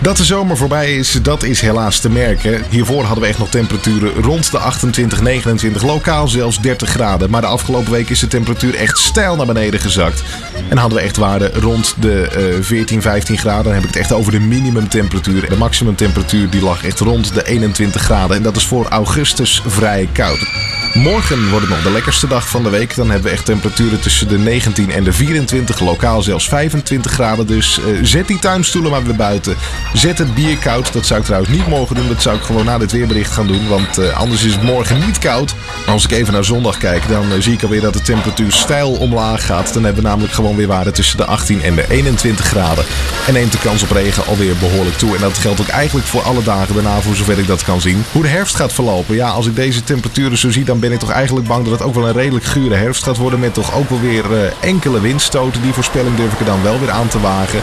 Dat 0.00 0.16
de 0.16 0.24
zomer 0.24 0.56
voorbij 0.56 0.96
is, 0.96 1.12
dat 1.22 1.42
is 1.42 1.60
helaas 1.60 2.00
te 2.00 2.10
merken. 2.10 2.64
Hiervoor 2.68 3.04
hadden 3.04 3.22
we 3.22 3.28
echt 3.28 3.38
nog 3.38 3.48
temperaturen 3.48 4.22
rond 4.22 4.50
de 4.50 4.58
28, 4.58 5.20
29, 5.20 5.82
lokaal 5.82 6.28
zelfs 6.28 6.60
30 6.60 6.88
graden. 6.88 7.30
Maar 7.30 7.40
de 7.40 7.46
afgelopen 7.46 7.92
week 7.92 8.08
is 8.08 8.18
de 8.18 8.26
temperatuur 8.26 8.74
echt 8.74 8.98
stijl 8.98 9.36
naar 9.36 9.46
beneden 9.46 9.80
gezakt. 9.80 10.22
En 10.68 10.76
hadden 10.76 10.98
we 10.98 11.04
echt 11.04 11.16
waarden 11.16 11.52
rond 11.52 11.94
de 12.00 12.28
eh 12.28 12.64
14, 12.64 13.02
15 13.02 13.38
graden. 13.38 13.64
Dan 13.64 13.72
heb 13.72 13.82
ik 13.82 13.88
het 13.88 13.98
echt 13.98 14.12
over 14.12 14.32
de 14.32 14.40
minimumtemperatuur. 14.40 15.48
De 15.48 15.56
maximumtemperatuur 15.56 16.50
die 16.50 16.62
lag 16.62 16.84
echt 16.84 17.00
rond 17.00 17.34
de 17.34 17.46
21 17.46 18.02
graden. 18.02 18.36
En 18.36 18.42
dat 18.42 18.56
is 18.56 18.66
voor 18.66 18.86
augustus 18.88 19.62
vrij 19.66 20.08
koud. 20.12 20.77
Morgen 21.02 21.50
wordt 21.50 21.66
het 21.66 21.74
nog 21.74 21.84
de 21.84 21.90
lekkerste 21.90 22.26
dag 22.26 22.48
van 22.48 22.62
de 22.62 22.70
week. 22.70 22.94
Dan 22.94 23.10
hebben 23.10 23.30
we 23.30 23.36
echt 23.36 23.44
temperaturen 23.44 24.00
tussen 24.00 24.28
de 24.28 24.38
19 24.38 24.90
en 24.90 25.04
de 25.04 25.12
24, 25.12 25.80
lokaal 25.80 26.22
zelfs 26.22 26.48
25 26.48 27.12
graden. 27.12 27.46
Dus 27.46 27.78
eh, 27.78 27.84
zet 28.02 28.26
die 28.26 28.38
tuinstoelen 28.38 28.90
maar 28.90 29.04
weer 29.04 29.16
buiten. 29.16 29.56
Zet 29.92 30.18
het 30.18 30.34
bier 30.34 30.56
koud. 30.56 30.92
Dat 30.92 31.06
zou 31.06 31.20
ik 31.20 31.26
trouwens 31.26 31.52
niet 31.52 31.66
morgen 31.66 31.96
doen. 31.96 32.08
Dat 32.08 32.22
zou 32.22 32.36
ik 32.36 32.42
gewoon 32.42 32.64
na 32.64 32.78
dit 32.78 32.92
weerbericht 32.92 33.32
gaan 33.32 33.46
doen. 33.46 33.68
Want 33.68 33.98
eh, 33.98 34.16
anders 34.16 34.44
is 34.44 34.52
het 34.52 34.62
morgen 34.62 34.98
niet 35.06 35.18
koud. 35.18 35.54
Als 35.86 36.04
ik 36.04 36.10
even 36.10 36.32
naar 36.32 36.44
zondag 36.44 36.76
kijk, 36.76 37.08
dan 37.08 37.32
eh, 37.32 37.40
zie 37.40 37.52
ik 37.52 37.62
alweer 37.62 37.80
dat 37.80 37.92
de 37.92 38.02
temperatuur 38.02 38.52
stijl 38.52 38.90
omlaag 38.90 39.46
gaat. 39.46 39.74
Dan 39.74 39.84
hebben 39.84 40.02
we 40.02 40.08
namelijk 40.08 40.34
gewoon 40.34 40.56
weer 40.56 40.66
waarden 40.66 40.92
tussen 40.92 41.16
de 41.16 41.24
18 41.24 41.62
en 41.62 41.74
de 41.74 41.84
21 41.88 42.44
graden. 42.44 42.84
En 43.26 43.32
neemt 43.32 43.52
de 43.52 43.58
kans 43.58 43.82
op 43.82 43.90
regen 43.90 44.26
alweer 44.26 44.56
behoorlijk 44.56 44.96
toe. 44.96 45.14
En 45.14 45.20
dat 45.20 45.38
geldt 45.38 45.60
ook 45.60 45.68
eigenlijk 45.68 46.06
voor 46.06 46.22
alle 46.22 46.42
dagen 46.42 46.74
daarna, 46.74 47.00
voor 47.00 47.16
zover 47.16 47.38
ik 47.38 47.46
dat 47.46 47.64
kan 47.64 47.80
zien. 47.80 48.04
Hoe 48.12 48.22
de 48.22 48.28
herfst 48.28 48.56
gaat 48.56 48.72
verlopen. 48.72 49.14
Ja, 49.14 49.28
als 49.28 49.46
ik 49.46 49.56
deze 49.56 49.84
temperaturen 49.84 50.38
zo 50.38 50.50
zie, 50.50 50.64
dan 50.64 50.80
ben 50.80 50.87
ik 50.92 50.98
toch 50.98 51.10
eigenlijk 51.10 51.46
bang 51.46 51.64
dat 51.64 51.72
het 51.72 51.82
ook 51.82 51.94
wel 51.94 52.06
een 52.06 52.12
redelijk 52.12 52.44
gure 52.44 52.74
herfst 52.74 53.04
gaat 53.04 53.16
worden. 53.16 53.40
Met 53.40 53.54
toch 53.54 53.74
ook 53.74 53.88
wel 53.88 54.00
weer 54.00 54.24
eh, 54.34 54.52
enkele 54.60 55.00
windstoten. 55.00 55.62
Die 55.62 55.72
voorspelling 55.72 56.16
durf 56.16 56.32
ik 56.32 56.38
er 56.38 56.44
dan 56.44 56.62
wel 56.62 56.80
weer 56.80 56.90
aan 56.90 57.08
te 57.08 57.20
wagen. 57.20 57.60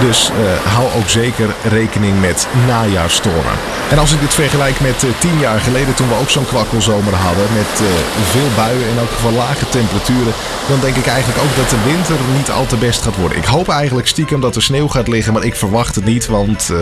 Dus 0.00 0.30
eh, 0.30 0.72
hou 0.72 0.86
ook 0.98 1.08
zeker 1.08 1.48
rekening 1.68 2.20
met 2.20 2.46
najaarstormen. 2.66 3.56
En 3.90 3.98
als 3.98 4.12
ik 4.12 4.20
dit 4.20 4.34
vergelijk 4.34 4.80
met 4.80 5.04
eh, 5.04 5.10
tien 5.18 5.38
jaar 5.38 5.60
geleden, 5.60 5.94
toen 5.94 6.08
we 6.08 6.20
ook 6.20 6.30
zo'n 6.30 6.46
kwakkelzomer 6.46 7.14
hadden. 7.14 7.46
Met 7.54 7.88
veel 8.30 8.50
buien 8.56 8.88
en 8.88 9.02
ook 9.02 9.10
geval 9.10 9.32
lage 9.32 9.68
temperaturen. 9.68 10.32
Dan 10.68 10.80
denk 10.80 10.96
ik 10.96 11.06
eigenlijk 11.06 11.42
ook 11.42 11.56
dat 11.56 11.70
de 11.70 11.82
winter 11.84 12.16
niet 12.36 12.50
al 12.50 12.66
te 12.66 12.76
best 12.76 13.02
gaat 13.02 13.16
worden. 13.16 13.38
Ik 13.38 13.44
hoop 13.44 13.68
eigenlijk 13.68 14.08
stiekem 14.08 14.40
dat 14.40 14.56
er 14.56 14.62
sneeuw 14.62 14.88
gaat 14.88 15.08
liggen, 15.08 15.32
maar 15.32 15.44
ik 15.44 15.56
verwacht 15.56 15.94
het 15.94 16.04
niet. 16.04 16.26
Want 16.26 16.72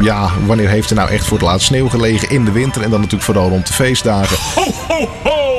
ja, 0.00 0.30
wanneer 0.46 0.68
heeft 0.68 0.90
er 0.90 0.96
nou 0.96 1.10
echt 1.10 1.26
voor 1.26 1.38
het 1.38 1.46
laatst 1.46 1.66
sneeuw 1.66 1.88
gelegen 1.88 2.30
in 2.30 2.44
de 2.44 2.52
winter? 2.52 2.82
En 2.82 2.90
dan 2.90 3.00
natuurlijk 3.00 3.24
vooral 3.24 3.48
rond 3.48 3.66
de 3.66 3.72
feestdagen. 3.72 4.36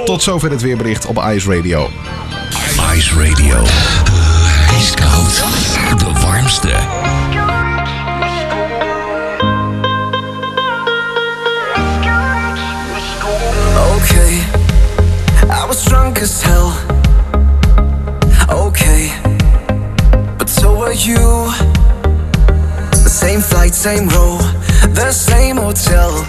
Tot 0.06 0.24
zover 0.24 0.52
het 0.52 0.62
weerbericht 0.62 1.06
op 1.06 1.24
Ice 1.34 1.56
Radio. 1.56 1.90
Ice 2.96 3.24
Radio. 3.24 3.64
Ijskoud. 4.70 5.44
De 5.98 6.20
warmste. 6.22 6.70
Okay, 13.94 14.34
I 15.50 15.66
was 15.68 15.84
drunk 15.84 16.22
as 16.22 16.42
hell. 16.42 16.72
Okay, 18.50 19.12
but 20.38 20.50
so 20.50 20.78
were 20.78 20.94
you. 20.94 21.52
The 22.92 23.10
same 23.10 23.42
flight, 23.42 23.76
same 23.76 24.10
row, 24.10 24.38
the 24.94 25.12
same 25.12 25.58
hotel. 25.58 26.26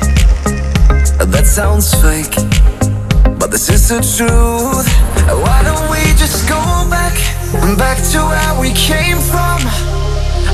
That 1.31 1.47
sounds 1.47 1.95
fake, 1.95 2.35
but 3.43 3.51
this 3.51 3.69
is 3.69 3.89
the 3.89 3.99
truth. 3.99 4.87
Why 5.27 5.63
don't 5.65 5.91
we 5.91 5.99
just 6.15 6.49
go 6.49 6.63
back, 6.89 7.19
back 7.77 7.99
to 8.13 8.19
where 8.31 8.55
we 8.61 8.71
came 8.71 9.19
from? 9.19 9.59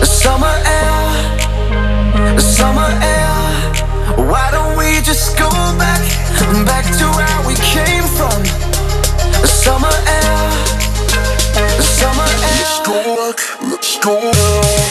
Summer 0.03 0.57
air, 0.65 2.41
summer 2.41 2.89
air. 3.05 3.37
Why 4.17 4.49
don't 4.51 4.79
we 4.79 5.03
just 5.05 5.37
go 5.37 5.51
back, 5.77 6.01
back 6.65 6.87
to 6.97 7.05
where 7.13 7.41
we 7.47 7.55
came 7.61 8.09
from? 8.17 8.41
Summer 9.45 9.93
air, 10.09 10.49
summer 11.83 12.25
air. 12.25 12.57
Let's 12.57 12.81
go 12.89 12.97
back, 13.21 13.39
let's 13.71 13.99
go 14.01 14.15
back. 14.33 14.89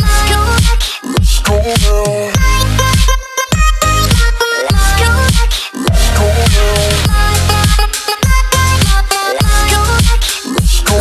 Let's 0.00 0.22
go 0.30 0.40
back. 0.56 0.80
Let's 1.04 2.59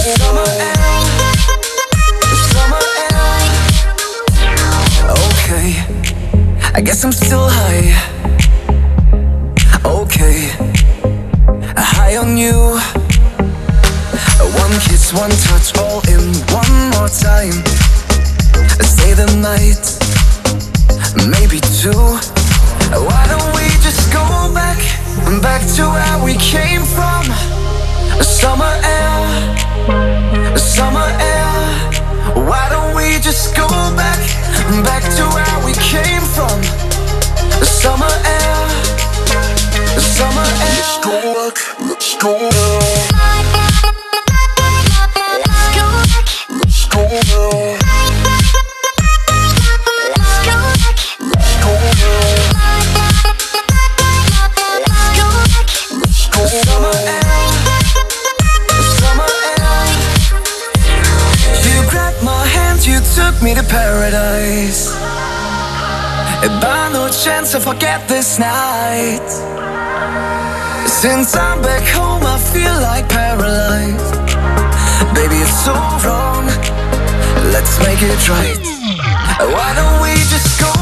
I 0.10 0.16
Summer 2.50 2.84
and 3.06 3.22
Okay. 5.30 5.70
I 6.74 6.82
guess 6.82 7.04
I'm 7.04 7.12
still 7.12 7.48
high. 7.48 7.94
Okay, 9.86 10.50
high 11.78 12.18
on 12.18 12.38
you. 12.38 12.80
One 14.58 14.74
kiss, 14.82 15.14
one 15.14 15.30
touch, 15.46 15.78
all 15.78 16.02
in 16.10 16.34
one 16.58 16.74
more 16.98 17.10
time. 17.10 17.62
Stay 18.82 19.14
the 19.14 19.30
night, 19.38 19.86
maybe 21.30 21.60
two. 21.78 22.18
Why 22.98 23.28
don't 23.30 23.54
we 23.54 23.70
just 23.86 24.12
go 24.12 24.26
back, 24.56 24.80
back 25.40 25.62
to 25.76 25.84
where 25.86 26.18
we 26.26 26.34
came 26.38 26.84
from? 26.84 27.26
Summer 28.24 28.74
air, 28.84 29.09
summer 30.80 31.12
air. 31.20 31.52
Why 32.48 32.64
don't 32.70 32.96
we 32.96 33.20
just 33.20 33.54
go 33.54 33.68
back 34.00 34.20
Back 34.90 35.04
to 35.18 35.24
where 35.36 35.58
we 35.66 35.74
came 35.92 36.26
from? 36.36 36.58
Summer 37.82 38.16
air. 38.38 38.60
Summer 40.00 40.50
air. 40.68 40.78
Let's 40.78 40.96
go 41.04 41.16
back, 41.36 41.58
let's 41.90 42.16
go 42.24 42.32
back. 42.50 43.10
Let's 45.44 45.66
go 45.78 45.86
back, 46.12 46.28
let's 46.50 46.86
go 46.88 47.02
back. 47.10 47.79
To 67.52 67.60
forget 67.60 68.08
this 68.08 68.38
night. 68.38 69.28
Since 70.88 71.36
I'm 71.36 71.60
back 71.64 71.82
home, 71.88 72.22
I 72.24 72.38
feel 72.38 72.76
like 72.80 73.10
paralyzed. 73.10 74.14
Baby, 75.16 75.38
it's 75.42 75.66
so 75.66 75.74
wrong. 76.06 76.46
Let's 77.52 77.80
make 77.80 78.02
it 78.04 78.30
right. 78.30 78.60
Why 79.54 79.74
don't 79.74 79.98
we 80.04 80.14
just 80.30 80.62
go 80.62 80.79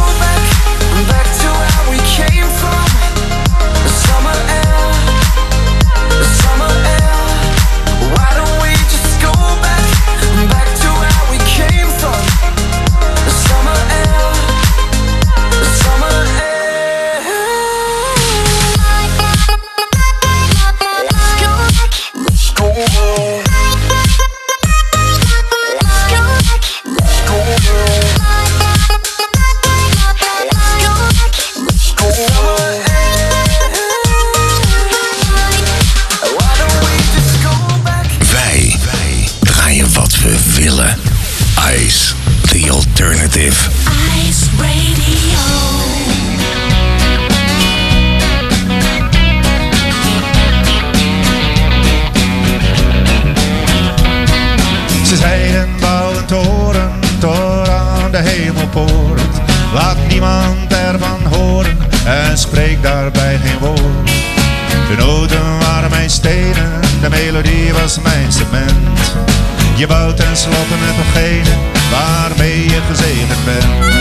Je 69.77 69.87
bouwt 69.87 70.17
tenslotte 70.17 70.75
met 70.79 70.95
degene 70.95 71.55
waarmee 71.91 72.63
je 72.63 72.81
gezegend 72.87 73.45
bent. 73.45 73.95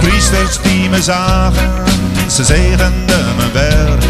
Priesters 0.00 0.58
die 0.62 0.88
me 0.88 1.02
zagen, 1.02 1.70
ze 2.30 2.44
zegenden 2.44 3.36
mijn 3.36 3.52
werk. 3.52 4.04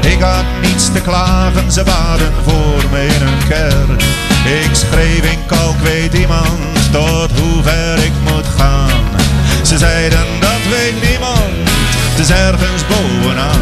Ik 0.00 0.20
had 0.20 0.44
niets 0.62 0.92
te 0.92 1.00
klagen, 1.00 1.72
ze 1.72 1.82
baden 1.82 2.32
voor 2.44 2.90
me 2.90 3.06
in 3.06 3.20
hun 3.20 3.48
kerk. 3.48 4.02
Ik 4.64 4.74
schreef 4.74 5.32
in 5.32 5.46
kalk, 5.46 5.80
weet 5.82 6.14
iemand 6.14 6.92
tot 6.92 7.30
hoe 7.38 7.62
ver 7.62 7.98
ik 8.04 8.12
moet 8.22 8.46
gaan. 8.56 9.04
Ze 9.62 9.78
zeiden 9.78 10.26
dat 10.40 10.62
weet 10.70 11.08
niemand, 11.08 11.70
het 12.10 12.18
is 12.18 12.30
ergens 12.30 12.82
bovenaan. 12.86 13.60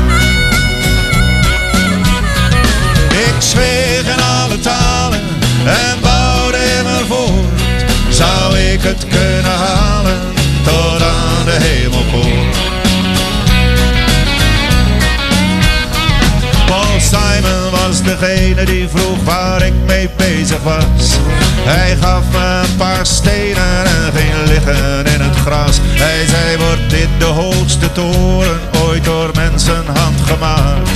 Ik 3.11 3.35
zweeg 3.39 4.05
in 4.15 4.34
en 4.63 6.01
bouwde 6.01 6.59
immer 6.79 7.07
voort. 7.07 7.61
Zou 8.09 8.59
ik 8.59 8.83
het 8.83 9.07
kunnen 9.09 9.53
halen 9.53 10.21
tot 10.65 11.03
aan 11.03 11.45
de 11.45 11.57
hemelpoort? 11.61 12.44
Degene 18.19 18.65
die 18.65 18.89
vroeg 18.89 19.25
waar 19.25 19.63
ik 19.63 19.73
mee 19.87 20.11
bezig 20.17 20.63
was. 20.63 21.17
Hij 21.65 21.97
gaf 22.01 22.23
me 22.33 22.63
een 22.63 22.77
paar 22.77 23.07
stenen 23.07 23.85
en 23.85 24.13
ging 24.15 24.49
liggen 24.49 25.07
in 25.15 25.21
het 25.21 25.37
gras. 25.37 25.79
Hij 25.83 26.27
zei, 26.27 26.57
wordt 26.57 26.91
dit 26.91 27.09
de 27.19 27.25
hoogste 27.25 27.93
toren 27.93 28.61
ooit 28.85 29.05
door 29.05 29.31
mensenhand 29.35 30.21
gemaakt? 30.21 30.91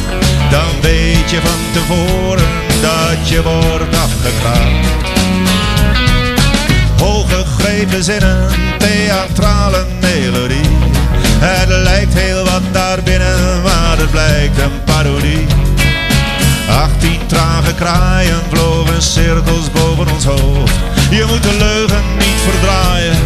Dan 0.50 0.70
weet 0.80 1.30
je 1.30 1.40
van 1.44 1.60
tevoren 1.72 2.48
dat 2.80 3.28
je 3.28 3.42
wordt 3.42 3.96
afgekraakt. 3.96 4.86
Hooggegrepen 6.98 8.04
zinnen, 8.04 8.48
theatrale 8.78 9.86
melodie. 10.00 10.68
Het 11.38 11.68
lijkt 11.68 12.14
heel 12.14 12.44
wat 12.44 12.62
daar 12.72 13.02
binnen, 13.02 13.62
maar 13.62 13.98
het 13.98 14.10
blijkt 14.10 14.58
een 14.58 14.84
parodie. 14.84 15.46
Kraaien 17.78 18.42
vlogen 18.52 19.02
cirkels 19.02 19.70
boven 19.70 20.12
ons 20.12 20.24
hoofd. 20.24 20.74
Je 21.10 21.24
moet 21.28 21.42
de 21.42 21.56
leugen 21.58 22.02
niet 22.18 22.40
verdraaien, 22.48 23.16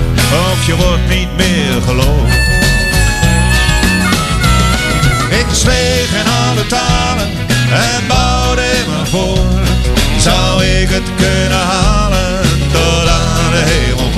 of 0.53 0.67
je 0.67 0.77
wordt 0.77 1.09
niet 1.09 1.37
meer 1.37 1.83
geloofd. 1.87 2.37
Ik 5.31 5.47
zweeg 5.53 6.09
in 6.15 6.31
alle 6.47 6.67
talen 6.67 7.31
en 7.73 8.07
bouwde 8.09 8.71
me 8.89 9.07
voort. 9.11 9.69
Zou 10.19 10.65
ik 10.65 10.89
het 10.89 11.09
kunnen 11.17 11.59
halen 11.59 12.41
tot 12.73 13.09
aan 13.09 13.51
de 13.51 13.63
hemelpoort? 13.65 14.12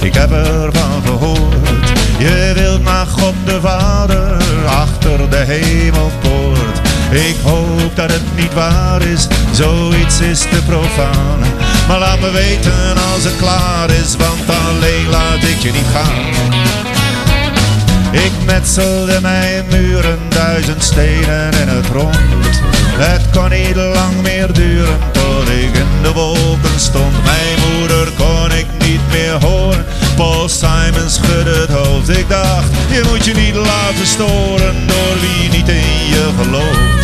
Ik 0.00 0.14
heb 0.14 0.32
ervan 0.32 1.02
gehoord. 1.04 1.92
Je 2.18 2.52
wilt 2.54 2.82
naar 2.82 3.06
God 3.06 3.34
de 3.44 3.60
Vader, 3.60 4.36
achter 4.66 5.30
de 5.30 5.36
hemelpoort. 5.36 6.80
Ik 7.10 7.36
hoop 7.42 7.96
dat 7.96 8.12
het 8.12 8.36
niet 8.36 8.54
waar 8.54 9.02
is, 9.02 9.26
zoiets 9.52 10.20
is 10.20 10.38
te 10.38 10.62
profaan. 10.66 11.38
Maar 11.88 11.98
laat 11.98 12.20
me 12.20 12.30
weten 12.30 12.96
als 13.14 13.24
het 13.24 13.36
klaar 13.36 13.90
is, 13.90 14.16
want 14.16 14.58
alleen 14.68 15.08
laat 15.08 15.42
ik 15.42 15.58
je 15.58 15.72
niet 15.72 15.86
gaan. 15.92 16.93
Ik 18.14 18.32
metselde 18.44 19.20
mijn 19.20 19.64
muren, 19.70 20.18
duizend 20.28 20.82
stenen 20.82 21.52
in 21.52 21.68
het 21.68 21.86
rond. 21.86 22.18
Het 22.96 23.30
kon 23.30 23.50
niet 23.50 23.76
lang 23.76 24.22
meer 24.22 24.52
duren 24.52 24.98
tot 25.12 25.48
ik 25.48 25.76
in 25.76 26.02
de 26.02 26.12
wolken 26.12 26.80
stond. 26.80 27.24
Mijn 27.24 27.58
moeder 27.70 28.08
kon 28.16 28.52
ik 28.52 28.66
niet 28.78 29.00
meer 29.10 29.44
horen. 29.44 29.84
Paul 30.16 30.48
Simon 30.48 31.10
schudde 31.10 31.50
het 31.50 31.70
hoofd. 31.70 32.08
Ik 32.08 32.28
dacht, 32.28 32.68
je 32.90 33.02
moet 33.10 33.24
je 33.24 33.34
niet 33.34 33.54
laten 33.54 34.06
storen 34.06 34.86
door 34.86 35.14
wie 35.20 35.50
niet 35.50 35.68
in 35.68 36.06
je 36.08 36.30
gelooft. 36.42 37.02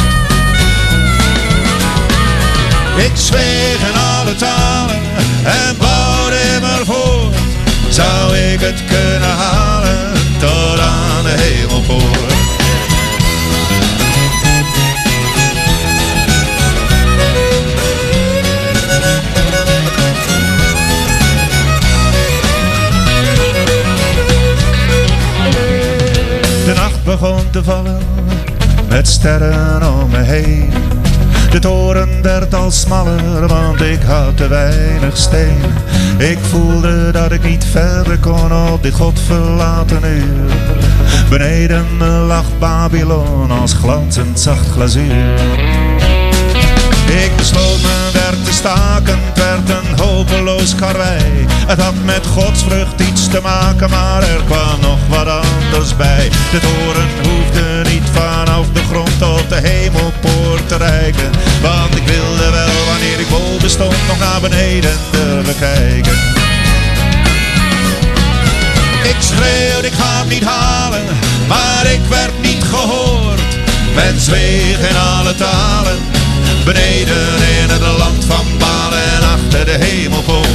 Ik 2.97 3.13
zweeg 3.15 3.79
in 3.91 3.99
alle 3.99 4.37
talen 4.37 5.01
en 5.45 5.77
bouwde 5.79 6.37
immer 6.57 6.85
voort. 6.85 7.35
Zou 7.89 8.37
ik 8.37 8.61
het 8.61 8.85
kunnen 8.89 9.31
halen 9.37 10.20
tot 10.41 10.79
aan 10.79 11.27
de? 11.27 12.29
De 26.65 26.73
nacht 26.75 27.05
begon 27.05 27.51
te 27.51 27.65
vallen 27.65 27.99
met 28.89 29.09
sterren 29.09 29.93
om 29.93 30.11
me 30.11 30.19
heen. 30.19 31.00
De 31.51 31.59
toren 31.59 32.23
werd 32.23 32.55
al 32.55 32.71
smaller, 32.71 33.47
want 33.47 33.81
ik 33.81 34.03
had 34.03 34.37
te 34.37 34.49
weinig 34.49 35.17
steen. 35.17 35.63
Ik 36.19 36.39
voelde 36.41 37.11
dat 37.11 37.33
ik 37.33 37.43
niet 37.43 37.65
verder 37.65 38.19
kon 38.19 38.53
op 38.73 38.83
dit 38.83 38.95
godverlaten 38.95 40.05
uur. 40.05 40.51
Beneden 41.29 41.87
lag 42.27 42.45
Babylon 42.59 43.51
als 43.51 43.73
glanzend 43.73 44.41
zacht 44.41 44.69
glazuur. 44.69 45.80
Ik 47.11 47.37
besloot 47.37 47.83
mijn 47.83 48.13
werk 48.13 48.45
te 48.45 48.53
staken, 48.53 49.19
het 49.23 49.39
werd 49.39 49.69
een 49.69 49.99
hopeloos 49.99 50.75
karwei. 50.75 51.47
Het 51.67 51.81
had 51.81 51.95
met 52.05 52.27
godsvrucht 52.27 53.01
iets 53.01 53.29
te 53.29 53.41
maken, 53.43 53.91
maar 53.91 54.23
er 54.23 54.43
kwam 54.47 54.81
nog 54.81 54.99
wat 55.09 55.27
anders 55.27 55.97
bij. 55.97 56.31
De 56.51 56.59
toren 56.59 57.09
hoefde 57.23 57.91
niet 57.91 58.09
vanaf 58.13 58.67
de 58.73 58.83
grond 58.91 59.19
tot 59.19 59.49
de 59.49 59.61
hemelpoort 59.69 60.69
te 60.69 60.77
reiken. 60.77 61.31
Want 61.63 61.97
ik 61.97 62.07
wilde 62.07 62.51
wel, 62.51 62.85
wanneer 62.91 63.21
ik 63.21 63.29
boven 63.29 63.71
stond, 63.71 63.97
nog 64.09 64.19
naar 64.19 64.41
beneden 64.41 64.93
durven 65.11 65.59
kijken. 65.59 66.19
Ik 69.03 69.17
schreeuwde, 69.19 69.87
ik 69.87 69.93
ga 69.93 70.19
het 70.19 70.29
niet 70.29 70.45
halen, 70.45 71.03
maar 71.49 71.87
ik 71.87 72.01
werd 72.09 72.43
niet 72.43 72.65
gehoord. 72.65 73.41
Men 73.95 74.21
zweeg 74.21 74.79
in 74.91 74.97
alle 74.97 75.35
talen, 75.35 75.99
beneden 76.65 77.35
in 77.63 77.69
het 77.69 77.99
land 77.99 78.25
van 78.25 78.47
Balen 78.59 79.05
en 79.05 79.23
achter 79.23 79.65
de 79.65 79.85
hemelpoort. 79.85 80.49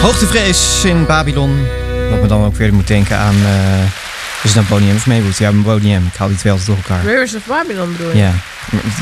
Hoogtevrees 0.00 0.84
in 0.84 1.06
Babylon. 1.06 1.83
Wat 2.10 2.20
me 2.20 2.26
dan 2.26 2.44
ook 2.44 2.56
weer 2.56 2.74
moet 2.74 2.86
denken 2.86 3.16
aan... 3.18 3.34
eh 3.34 3.84
is 4.44 4.54
het 4.54 4.68
nou 4.68 4.80
Boney 4.80 4.92
M 4.92 4.96
of 4.96 5.06
Maywood? 5.06 5.36
Ja, 5.38 5.52
Boney 5.52 5.98
M. 5.98 6.06
Ik 6.06 6.14
haal 6.16 6.28
die 6.28 6.36
twee 6.36 6.52
altijd 6.52 6.68
door 6.70 6.76
elkaar. 6.86 7.04
Rivers 7.04 7.34
of 7.34 7.46
Babylon 7.46 7.92
bedoel 7.92 8.10
je? 8.10 8.16
Ja. 8.16 8.32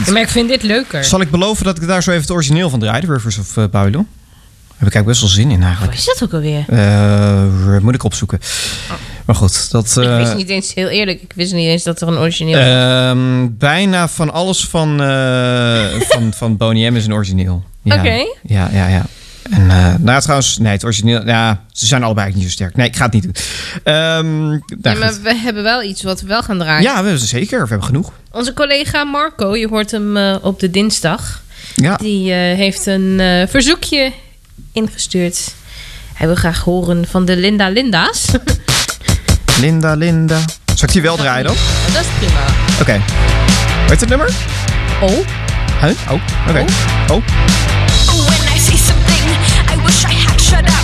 Ja, 0.07 0.12
Maar 0.12 0.22
ik 0.22 0.28
vind 0.28 0.48
dit 0.48 0.62
leuker. 0.62 1.05
Zal 1.05 1.20
ik 1.20 1.30
beloven 1.30 1.64
dat 1.64 1.76
ik 1.82 1.86
daar 1.86 2.03
zo 2.03 2.11
even 2.11 2.22
het 2.22 2.30
origineel 2.30 2.70
van 2.70 2.80
draai? 2.80 3.00
de 3.00 3.07
Rivers 3.12 3.38
of 3.38 3.57
eh, 3.57 3.64
Babylon? 3.70 4.07
Daar 4.68 4.78
heb 4.78 4.88
ik 4.88 4.94
eigenlijk 4.94 5.07
best 5.07 5.20
wel 5.20 5.30
zin 5.30 5.50
in 5.50 5.57
Hoe 5.57 5.64
eigenlijk. 5.66 5.94
is 5.94 6.05
dat 6.05 6.22
ook 6.22 6.32
alweer? 6.32 6.64
Eh, 6.68 7.78
moet 7.82 7.94
ik 7.94 8.05
opzoeken. 8.05 8.38
Maar 9.24 9.36
goed, 9.36 9.70
dat... 9.70 9.96
ik 9.96 10.05
eh, 10.05 10.16
wist 10.16 10.34
niet 10.34 10.48
eens, 10.48 10.74
heel 10.74 10.88
eerlijk, 10.88 11.22
ik 11.22 11.32
wist 11.34 11.53
niet 11.53 11.68
eens 11.68 11.82
dat 11.82 12.00
er 12.00 12.09
een 12.09 12.18
origineel 12.18 12.59
Ehm, 12.59 13.48
bijna 13.50 14.09
van 14.09 14.32
alles 14.32 14.64
van, 14.64 15.03
eh 15.03 15.84
van, 16.09 16.32
van 16.32 16.57
Boney 16.57 16.90
M 16.90 16.96
is 16.96 17.07
een 17.07 17.14
origineel. 17.14 17.64
Ja. 17.82 17.94
Oké. 17.94 18.24
Ja, 18.42 18.68
ja, 18.72 18.86
ja. 18.86 19.07
En 19.51 19.70
eh 19.70 19.95
nou 19.99 20.20
trouwens, 20.20 20.59
nee, 20.59 20.72
het 20.72 20.84
origineel, 20.84 21.26
ja, 21.26 21.61
ze 21.72 21.86
zijn 21.86 22.03
allebei 22.03 22.24
eigenlijk 22.26 22.36
niet 22.36 22.59
zo 22.59 22.64
sterk. 22.64 22.76
Nee, 22.76 22.86
ik 22.86 22.97
ga 22.97 23.05
het 23.05 23.12
niet 23.12 23.22
doen. 23.22 23.34
Nou, 23.84 24.61
Ja, 24.82 24.95
maar 24.95 25.14
we 25.22 25.34
hebben 25.34 25.62
wel 25.62 25.82
iets 25.82 26.03
wat 26.03 26.20
we 26.20 26.26
wel 26.26 26.43
gaan 26.43 26.59
draaien. 26.59 26.82
ja, 26.82 26.97
we 26.97 27.03
hebben 27.03 27.18
ze 27.18 27.26
zeker. 27.26 27.62
We 27.62 27.68
hebben 27.68 27.86
genoeg. 27.86 28.12
Onze 28.30 28.53
collega 28.53 29.05
Marco, 29.05 29.57
je 29.57 29.68
hoort 29.68 29.90
hem 29.90 30.16
eh, 30.16 30.36
op 30.43 30.61
de 30.61 30.70
dinsdag. 30.70 31.43
Ja. 31.74 31.97
Die 31.97 32.32
eh, 32.32 32.57
heeft 32.57 32.86
een 32.86 33.20
eh, 33.20 33.49
verzoekje 33.49 34.12
ingestuurd. 34.72 35.55
Hij 36.14 36.26
wil 36.26 36.36
graag 36.36 36.61
horen 36.61 37.07
van 37.09 37.24
de 37.24 37.36
Linda 37.36 37.68
Linda's. 37.68 38.24
Linda, 39.61 39.95
Linda. 39.95 40.38
Zal 40.74 40.88
ik 40.88 40.93
die 40.93 41.03
wel 41.03 41.16
draaien 41.16 41.45
dan? 41.45 41.55
dat 41.93 42.03
is 42.03 42.09
prima. 42.18 42.40
Oké. 42.80 43.01
Weet 43.88 44.01
het 44.01 44.09
nummer? 44.09 44.30
Oh. 45.03 45.11
Huh? 45.80 45.90
Oh, 46.11 46.20
oké. 46.49 46.64
Oh. 47.09 47.22
When 48.26 49.21
shut 50.53 50.68
up. 50.68 50.81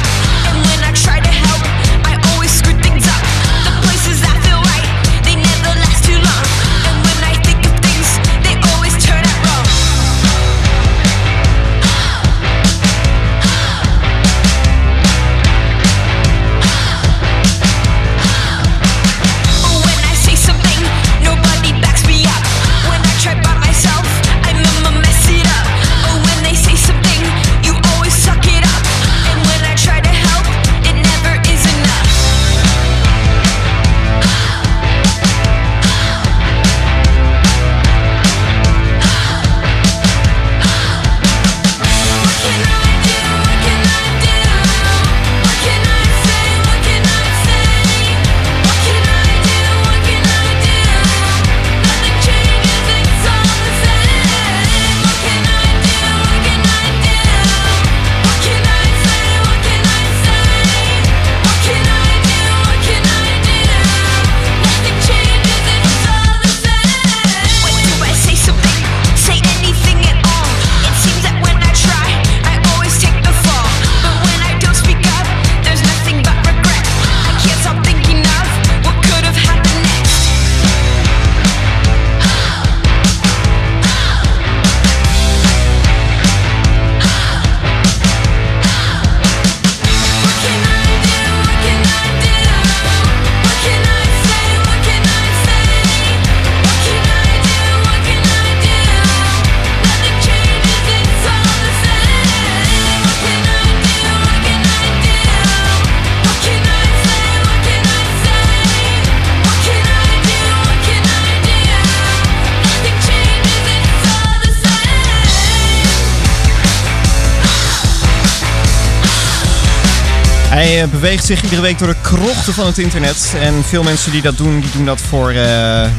Hij 120.79 120.87
eh, 120.87 120.93
beweegt 120.93 121.25
zich 121.25 121.43
iedere 121.43 121.61
week 121.61 121.79
door 121.79 121.89
de 121.89 122.01
krochten 122.03 122.53
van 122.53 122.67
het 122.67 122.79
internet. 122.79 123.35
En 123.41 123.65
veel 123.65 123.83
mensen 123.83 124.13
die 124.13 124.23
dat 124.23 124.37
doen, 124.37 124.61
die 124.61 124.71
doen 124.71 124.85
dat 124.85 125.01
voor 125.01 125.31
eh, 125.31 125.37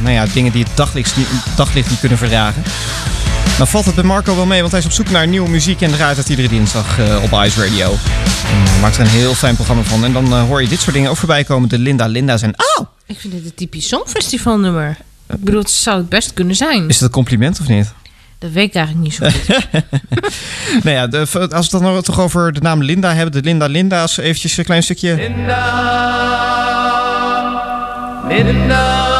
nou 0.02 0.10
ja, 0.10 0.26
dingen 0.26 0.52
die 0.52 0.64
het 0.64 0.76
daglicht 0.76 1.16
niet, 1.16 1.26
daglicht 1.56 1.90
niet 1.90 2.00
kunnen 2.00 2.18
verdragen. 2.18 2.62
Dan 3.58 3.66
valt 3.66 3.84
het 3.84 3.94
bij 3.94 4.04
Marco 4.04 4.36
wel 4.36 4.46
mee, 4.46 4.60
want 4.60 4.70
hij 4.70 4.80
is 4.80 4.86
op 4.86 4.92
zoek 4.92 5.10
naar 5.10 5.26
nieuwe 5.26 5.48
muziek 5.48 5.80
en 5.80 5.90
draait 5.90 6.16
het 6.16 6.28
iedere 6.28 6.48
dinsdag 6.48 6.98
eh, 6.98 7.22
op 7.22 7.44
Ice 7.44 7.64
Radio. 7.64 7.90
En 7.90 8.70
hij 8.70 8.80
maakt 8.80 8.96
er 8.96 9.02
een 9.02 9.10
heel 9.10 9.34
fijn 9.34 9.54
programma 9.54 9.82
van. 9.82 10.04
En 10.04 10.12
dan 10.12 10.32
hoor 10.32 10.62
je 10.62 10.68
dit 10.68 10.80
soort 10.80 10.94
dingen 10.94 11.10
ook 11.10 11.16
voorbij 11.16 11.44
komen. 11.44 11.68
De 11.68 11.78
Linda 11.78 12.06
Linda's 12.06 12.42
en... 12.42 12.54
Oh! 12.56 12.86
Ik 13.06 13.20
vind 13.20 13.32
dit 13.32 13.44
een 13.44 13.54
typisch 13.54 13.88
songfestivalnummer. 13.88 14.96
Ik 15.32 15.44
bedoel, 15.44 15.60
het 15.60 15.70
zou 15.70 15.96
het 15.96 16.08
best 16.08 16.34
kunnen 16.34 16.56
zijn. 16.56 16.88
Is 16.88 16.94
het 16.94 17.04
een 17.04 17.10
compliment 17.10 17.60
of 17.60 17.68
niet? 17.68 17.92
Dat 18.40 18.50
weet 18.50 18.68
ik 18.68 18.74
eigenlijk 18.74 19.06
niet 19.06 19.14
zo 19.14 19.26
goed. 19.26 19.68
nou 20.84 20.96
ja, 20.96 21.06
de, 21.06 21.18
als 21.52 21.70
we 21.70 21.76
het 21.76 21.84
dan 21.84 22.02
toch 22.02 22.20
over 22.20 22.52
de 22.52 22.60
naam 22.60 22.82
Linda 22.82 23.14
hebben. 23.14 23.32
De 23.32 23.48
Linda 23.48 23.66
Linda's, 23.66 24.16
eventjes 24.16 24.56
een 24.56 24.64
klein 24.64 24.82
stukje. 24.82 25.14
Linda, 25.14 25.66
Linda. 28.28 29.18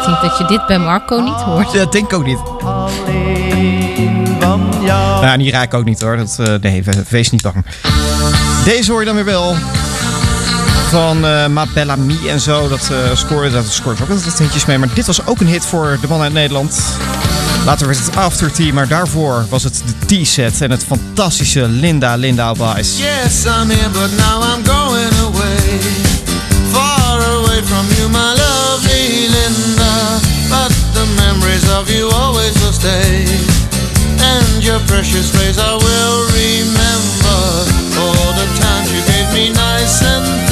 Ik 0.00 0.06
denk 0.06 0.20
dat 0.20 0.38
je 0.38 0.44
dit 0.44 0.66
bij 0.66 0.78
Marco 0.78 1.20
niet 1.20 1.34
hoort. 1.34 1.72
Dat 1.72 1.92
denk 1.92 2.04
ik 2.04 2.12
ook 2.12 2.24
niet. 2.24 2.38
Nou, 4.40 4.60
ja, 4.84 5.36
die 5.36 5.50
raak 5.50 5.64
ik 5.64 5.74
ook 5.74 5.84
niet 5.84 6.00
hoor. 6.00 6.16
Dat, 6.16 6.36
eh, 6.38 6.54
nee, 6.60 6.84
wees 7.08 7.30
niet 7.30 7.42
bang. 7.42 7.64
Deze 8.64 8.90
hoor 8.90 9.00
je 9.00 9.06
dan 9.06 9.14
weer 9.14 9.24
wel. 9.24 9.56
Van 10.88 11.16
uh, 11.24 11.46
Ma 11.46 11.66
en 12.28 12.40
zo. 12.40 12.68
Dat, 12.68 12.90
eh, 12.90 13.10
uh, 13.10 13.16
scoort, 13.16 13.52
dat 13.52 13.66
scoort 13.66 14.02
ook 14.02 14.10
altijd 14.10 14.38
hintjes 14.38 14.66
mee. 14.66 14.78
Maar 14.78 14.88
dit 14.94 15.06
was 15.06 15.26
ook 15.26 15.40
een 15.40 15.46
hit 15.46 15.66
voor 15.66 15.98
de 16.00 16.08
man 16.08 16.20
uit 16.20 16.32
Nederland. 16.32 16.80
Later 17.64 17.86
werd 17.86 17.98
het 17.98 18.16
After 18.16 18.52
Tea, 18.52 18.72
maar 18.72 18.88
daarvoor 18.88 19.46
was 19.48 19.62
het 19.62 19.82
de 20.06 20.22
T-set 20.22 20.60
en 20.60 20.70
het 20.70 20.84
fantastische 20.84 21.68
Linda 21.68 22.14
Linda 22.14 22.54
Wise. 22.54 22.96
Yes, 22.96 23.44
I'm 23.44 23.70
here, 23.70 23.90
but 23.92 24.10
now 24.16 24.42
I'm 24.42 24.64
going 24.64 25.12
away. 25.20 25.80
Far 26.72 27.20
away 27.20 27.62
from 27.62 27.86
you, 27.96 28.08
my 28.08 28.34
lovely 28.34 29.28
Linda. 29.28 30.18
But 30.48 30.72
the 30.92 31.06
memories 31.16 31.70
of 31.78 31.88
you 31.90 32.10
always 32.10 32.52
will 32.52 32.72
stay. 32.72 33.24
And 34.18 34.64
your 34.64 34.80
precious 34.86 35.30
face 35.30 35.58
I 35.58 35.74
will 35.74 36.18
remember. 36.34 37.40
All 37.98 38.32
the 38.40 38.46
times 38.58 38.90
you 38.92 39.02
gave 39.12 39.28
me 39.32 39.50
nice 39.50 40.02
and 40.02 40.51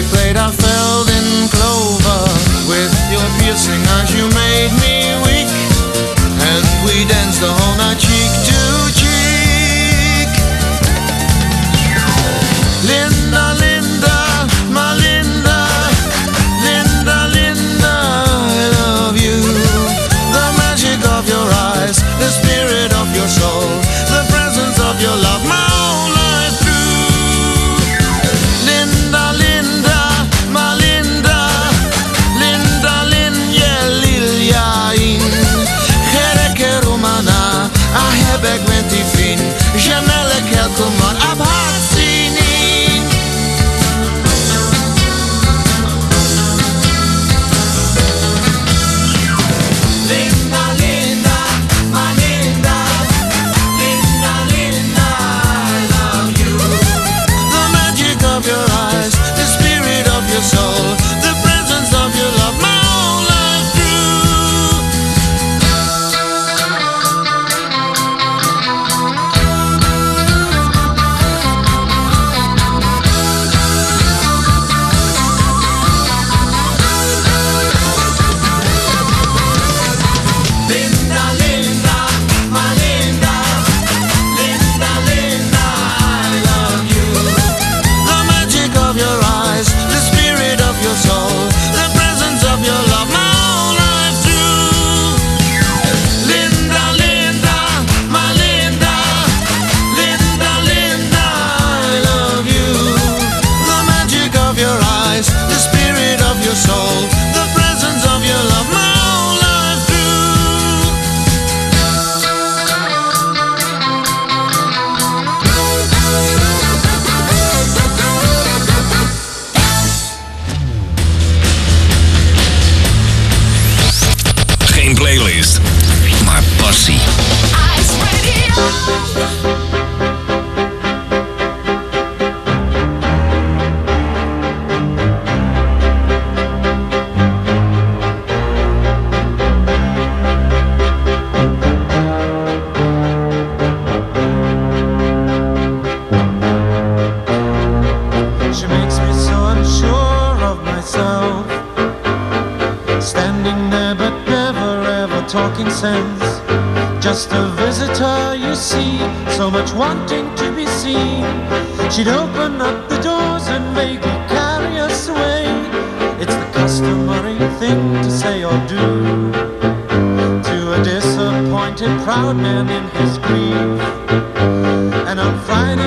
every 0.00 0.18
plate 0.18 0.36
I 0.36 0.50
filled 0.50 1.08
in 1.10 1.48
clover 1.48 2.22
with 2.68 2.94
your 3.10 3.26
piercing 3.38 3.80
eyes. 3.82 3.89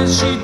she 0.05 0.42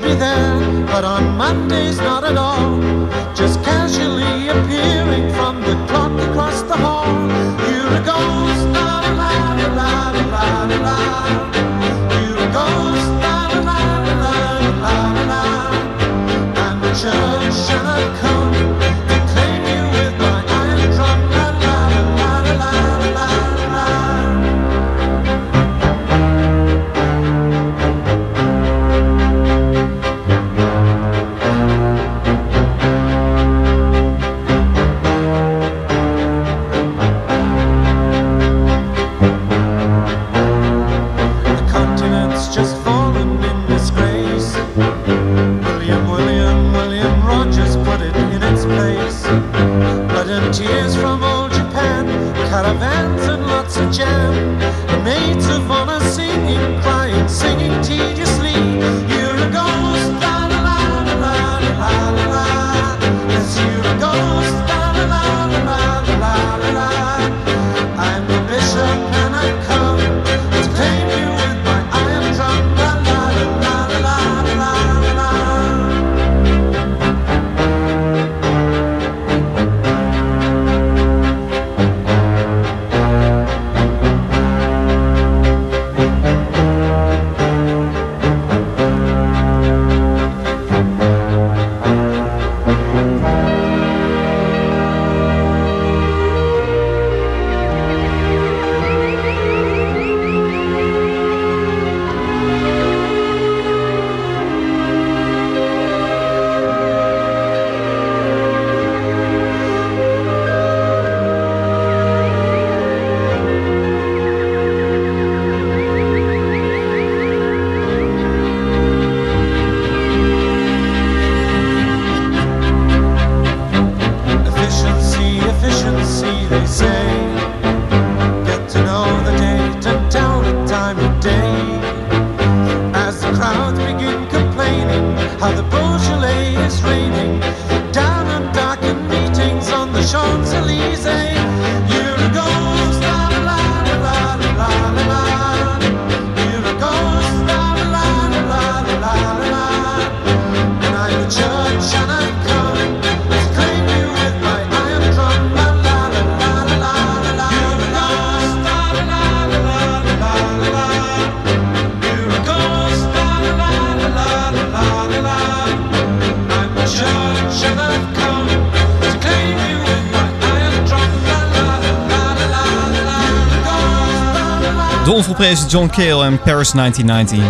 John 175.70 175.88
Cale 175.88 176.24
en 176.24 176.40
Paris 176.42 176.70
1919. 176.72 177.42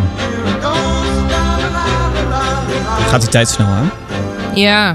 Gaat 3.08 3.20
die 3.20 3.30
tijd 3.30 3.48
snel 3.48 3.66
aan? 3.66 3.90
Ja, 4.54 4.94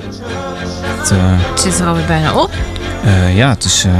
Het, 1.00 1.12
eh, 1.12 1.18
het 1.50 1.60
zit 1.60 1.80
er 1.80 1.88
alweer 1.88 2.06
bijna 2.06 2.34
op. 2.42 2.52
eh, 3.04 3.38
ja, 3.38 3.50
het 3.50 3.64
is, 3.64 3.84
eh, 3.84 3.94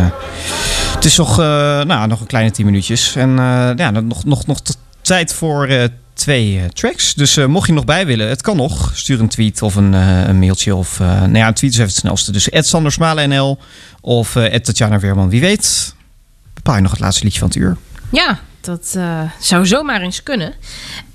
het 0.96 1.06
is 1.06 1.18
nog, 1.18 1.38
nou, 1.38 2.08
nog 2.08 2.20
een 2.20 2.28
kleine 2.28 2.52
10 2.52 2.66
minuutjes. 2.66 3.16
En 3.16 3.30
ja, 3.76 3.92
nog, 3.92 4.24
nog, 4.26 4.46
nog 4.46 4.60
tijd 5.02 5.34
voor 5.34 5.90
twee 6.14 6.62
tracks. 6.74 7.14
Dus 7.14 7.36
mocht 7.48 7.68
je 7.68 7.74
nog 7.74 7.86
bij 7.86 8.06
willen, 8.06 8.30
het 8.30 8.42
kan 8.42 8.56
nog. 8.58 8.92
Stuur 8.94 9.20
een 9.20 9.28
tweet 9.28 9.62
of 9.62 9.76
een, 9.76 9.94
een 9.94 10.40
mailtje. 10.40 10.76
Of, 10.76 11.00
eh, 11.00 11.08
nou 11.08 11.38
ja, 11.38 11.48
een 11.48 11.54
tweet 11.54 11.72
is 11.72 11.78
even 11.78 11.90
het 11.90 12.00
snelste. 12.00 12.32
Dus 12.32 12.50
Ed 12.50 12.68
Sander 12.68 12.92
Smalen 12.92 13.30
NL 13.30 13.58
of 14.02 14.32
Tatjana 14.62 15.00
Weerman. 15.00 15.30
Wie 15.30 15.42
weet, 15.42 15.96
bepaal 16.54 16.76
je 16.76 16.82
nog 16.82 16.92
het 16.92 17.00
laatste 17.00 17.24
liedje 17.24 17.40
van 17.40 17.48
het 17.48 17.58
uur. 17.58 17.78
Ja, 18.10 18.40
dat 18.66 18.94
eh, 18.98 19.22
zou 19.40 19.66
zomaar 19.66 20.02
eens 20.02 20.24
kunnen. 20.24 20.54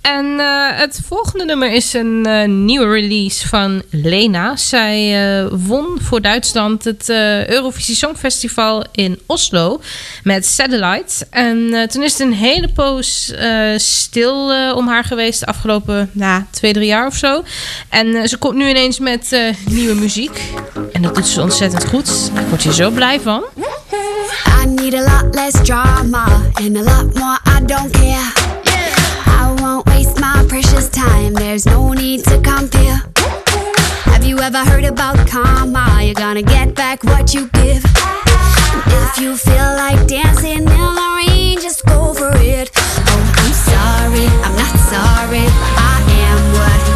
En 0.00 0.40
eh, 0.40 0.78
het 0.78 1.00
volgende 1.06 1.44
nummer 1.44 1.72
is 1.72 1.92
een 1.92 2.26
eh, 2.26 2.48
nieuwe 2.48 2.92
release 2.92 3.48
van 3.48 3.82
Lena. 3.90 4.56
Zij 4.56 5.48
won 5.50 5.98
voor 6.00 6.20
Duitsland 6.20 6.84
het 6.84 7.08
Eurovisie 7.48 7.94
Songfestival 7.94 8.84
in 8.92 9.18
Oslo 9.26 9.80
met 10.22 10.46
Satellite. 10.46 11.26
En 11.30 11.88
toen 11.88 12.02
is 12.02 12.12
het 12.12 12.20
een 12.20 12.32
hele 12.32 12.68
poos 12.72 13.32
stil 13.76 14.52
om 14.74 14.88
haar 14.88 15.04
geweest 15.04 15.40
de 15.40 15.46
afgelopen 15.46 16.10
nou, 16.12 16.44
twee, 16.50 16.72
drie 16.72 16.86
jaar 16.86 17.06
of 17.06 17.16
zo. 17.16 17.44
En 17.88 18.28
ze 18.28 18.36
komt 18.36 18.54
nu 18.54 18.68
ineens 18.68 18.98
met 18.98 19.52
nieuwe 19.64 19.94
muziek. 19.94 20.40
En 20.92 21.02
dat 21.02 21.14
doet 21.14 21.26
ze 21.26 21.40
ontzettend 21.40 21.86
goed. 21.86 22.34
Daar 22.34 22.48
word 22.48 22.62
je 22.62 22.72
zo 22.72 22.90
blij 22.90 23.20
van. 23.20 23.44
Need 24.90 24.98
a 24.98 25.04
lot 25.04 25.32
less 25.36 25.64
drama 25.64 26.50
and 26.60 26.76
a 26.76 26.82
lot 26.82 27.04
more 27.14 27.38
I 27.46 27.62
don't 27.64 27.92
care. 27.94 28.32
I 29.24 29.56
won't 29.60 29.86
waste 29.86 30.18
my 30.20 30.44
precious 30.48 30.88
time, 30.88 31.34
there's 31.34 31.64
no 31.64 31.92
need 31.92 32.24
to 32.24 32.40
compare. 32.40 33.00
Have 34.10 34.24
you 34.24 34.40
ever 34.40 34.64
heard 34.64 34.84
about 34.84 35.28
karma? 35.28 36.00
You're 36.02 36.14
gonna 36.14 36.42
get 36.42 36.74
back 36.74 37.04
what 37.04 37.32
you 37.32 37.48
give. 37.50 37.84
If 37.86 39.18
you 39.20 39.36
feel 39.36 39.70
like 39.78 40.08
dancing 40.08 40.58
in 40.58 40.64
the 40.64 41.14
rain, 41.16 41.60
just 41.60 41.86
go 41.86 42.12
for 42.12 42.32
it. 42.34 42.72
Oh, 42.74 43.32
I'm 43.42 43.52
sorry, 43.70 44.26
I'm 44.42 44.56
not 44.56 44.76
sorry. 44.90 45.46
I 45.78 46.02
am 46.26 46.40
what 46.58 46.89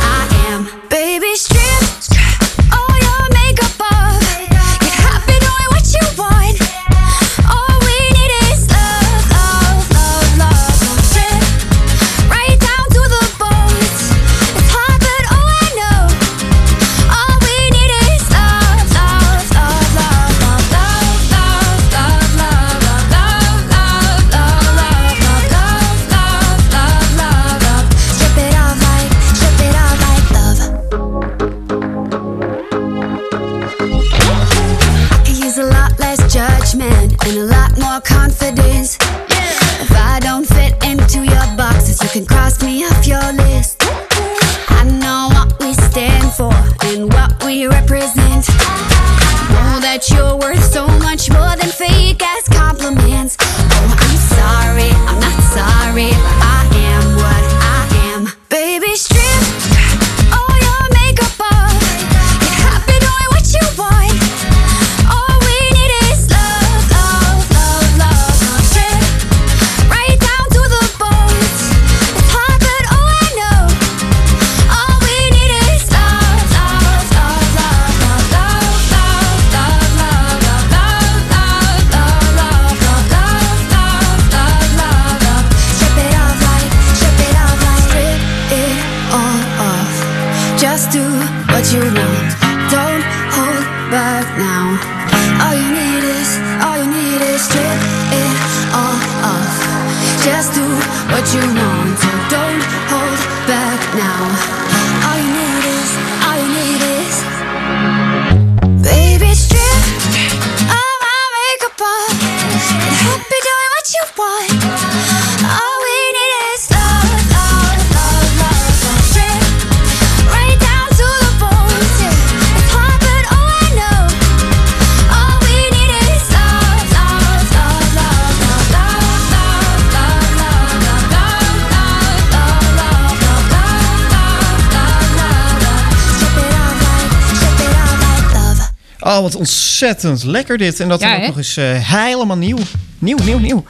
ontzettend 139.75 140.25
lekker 140.25 140.59
dit. 140.59 140.81
En 140.81 140.89
dat 140.89 141.01
Ja, 141.01 141.11
dan 141.11 141.21
ook 141.21 141.27
nog 141.27 141.37
eens 141.37 141.57
eh, 141.57 141.65
helemaal 141.79 142.37
nieuw. 142.37 142.59
Nieuw, 142.99 143.17
nieuw, 143.25 143.39
nieuw. 143.39 143.65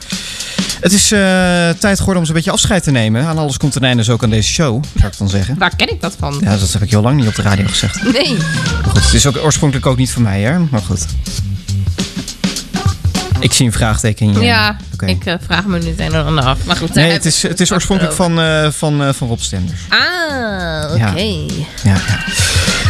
Het 0.80 0.92
is 0.92 1.12
eh, 1.12 1.18
tijd 1.78 1.98
geworden 1.98 2.14
om 2.14 2.18
eens 2.18 2.28
een 2.28 2.34
beetje 2.34 2.50
afscheid 2.50 2.82
te 2.82 2.90
nemen. 2.90 3.24
Aan 3.24 3.38
alles 3.38 3.56
komt 3.56 3.74
een 3.74 3.82
einde, 3.84 3.96
dus 3.96 4.10
ook 4.10 4.22
aan 4.22 4.30
deze 4.30 4.52
show, 4.52 4.84
zou 4.94 5.12
ik 5.12 5.18
dan 5.18 5.28
zeggen. 5.28 5.58
Waar 5.58 5.76
ken 5.76 5.90
ik 5.90 6.00
dat 6.00 6.16
van? 6.18 6.40
Ja, 6.40 6.56
dat 6.56 6.72
heb 6.72 6.82
ik 6.82 6.90
heel 6.90 7.02
lang 7.02 7.16
niet 7.16 7.26
op 7.28 7.34
de 7.34 7.42
radio 7.42 7.66
gezegd. 7.66 8.02
Nee. 8.12 8.32
Maar 8.82 8.92
goed, 8.92 9.04
het 9.04 9.14
is 9.14 9.26
ook 9.26 9.36
oorspronkelijk 9.36 9.86
ook 9.86 9.96
niet 9.96 10.10
van 10.10 10.22
mij, 10.22 10.40
hè? 10.40 10.58
Maar 10.58 10.80
goed. 10.80 11.04
Ik 13.40 13.52
zie 13.52 13.66
een 13.66 13.72
vraagteken 13.72 14.26
in 14.26 14.32
je. 14.32 14.40
Ja, 14.40 14.76
ik 15.06 15.24
eh, 15.26 15.34
vraag 15.44 15.64
me 15.64 15.78
nu 15.78 15.88
het 15.88 16.00
een 16.00 16.12
en 16.14 16.24
ander 16.24 16.44
af. 16.44 16.64
Maar 16.64 16.76
goed, 16.76 16.94
Nee, 16.94 17.10
het 17.12 17.24
is, 17.24 17.42
het 17.42 17.60
is 17.60 17.72
oorspronkelijk 17.72 18.14
van, 18.14 18.38
van, 18.72 19.14
van 19.14 19.28
Rob 19.28 19.38
Stenders. 19.38 19.80
Ah, 19.88 20.92
oké. 20.92 20.98
Ja. 20.98 21.12
Ja, 21.82 22.00
ja. 22.06 22.24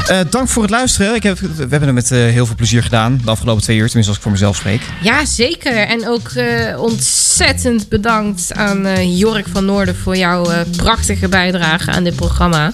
Eh, 0.09 0.20
dank 0.30 0.48
voor 0.48 0.62
het 0.62 0.70
luisteren. 0.70 1.14
Ik 1.14 1.22
heb, 1.22 1.38
we 1.38 1.66
hebben 1.68 1.82
het 1.82 1.92
met 1.92 2.11
eh, 2.11 2.18
heel 2.18 2.46
veel 2.46 2.55
plezier 2.55 2.82
gedaan. 2.82 3.20
De 3.24 3.30
afgelopen 3.30 3.62
twee 3.62 3.76
uur, 3.76 3.86
tenminste 3.86 4.09
als 4.09 4.16
ik 4.16 4.22
voor 4.22 4.32
mezelf 4.32 4.57
spreek. 4.57 4.80
Ja, 5.02 5.24
zeker. 5.24 5.76
En 5.76 6.09
ook 6.09 6.28
eh, 6.28 6.80
ontzettend 6.80 7.88
bedankt 7.88 8.52
aan 8.55 9.09
Jork 9.16 9.46
van 9.52 9.64
Noorden 9.64 9.96
voor 9.96 10.16
jouw 10.16 10.46
prachtige 10.76 11.28
bijdrage 11.28 11.90
aan 11.90 12.05
dit 12.05 12.16
programma. 12.16 12.72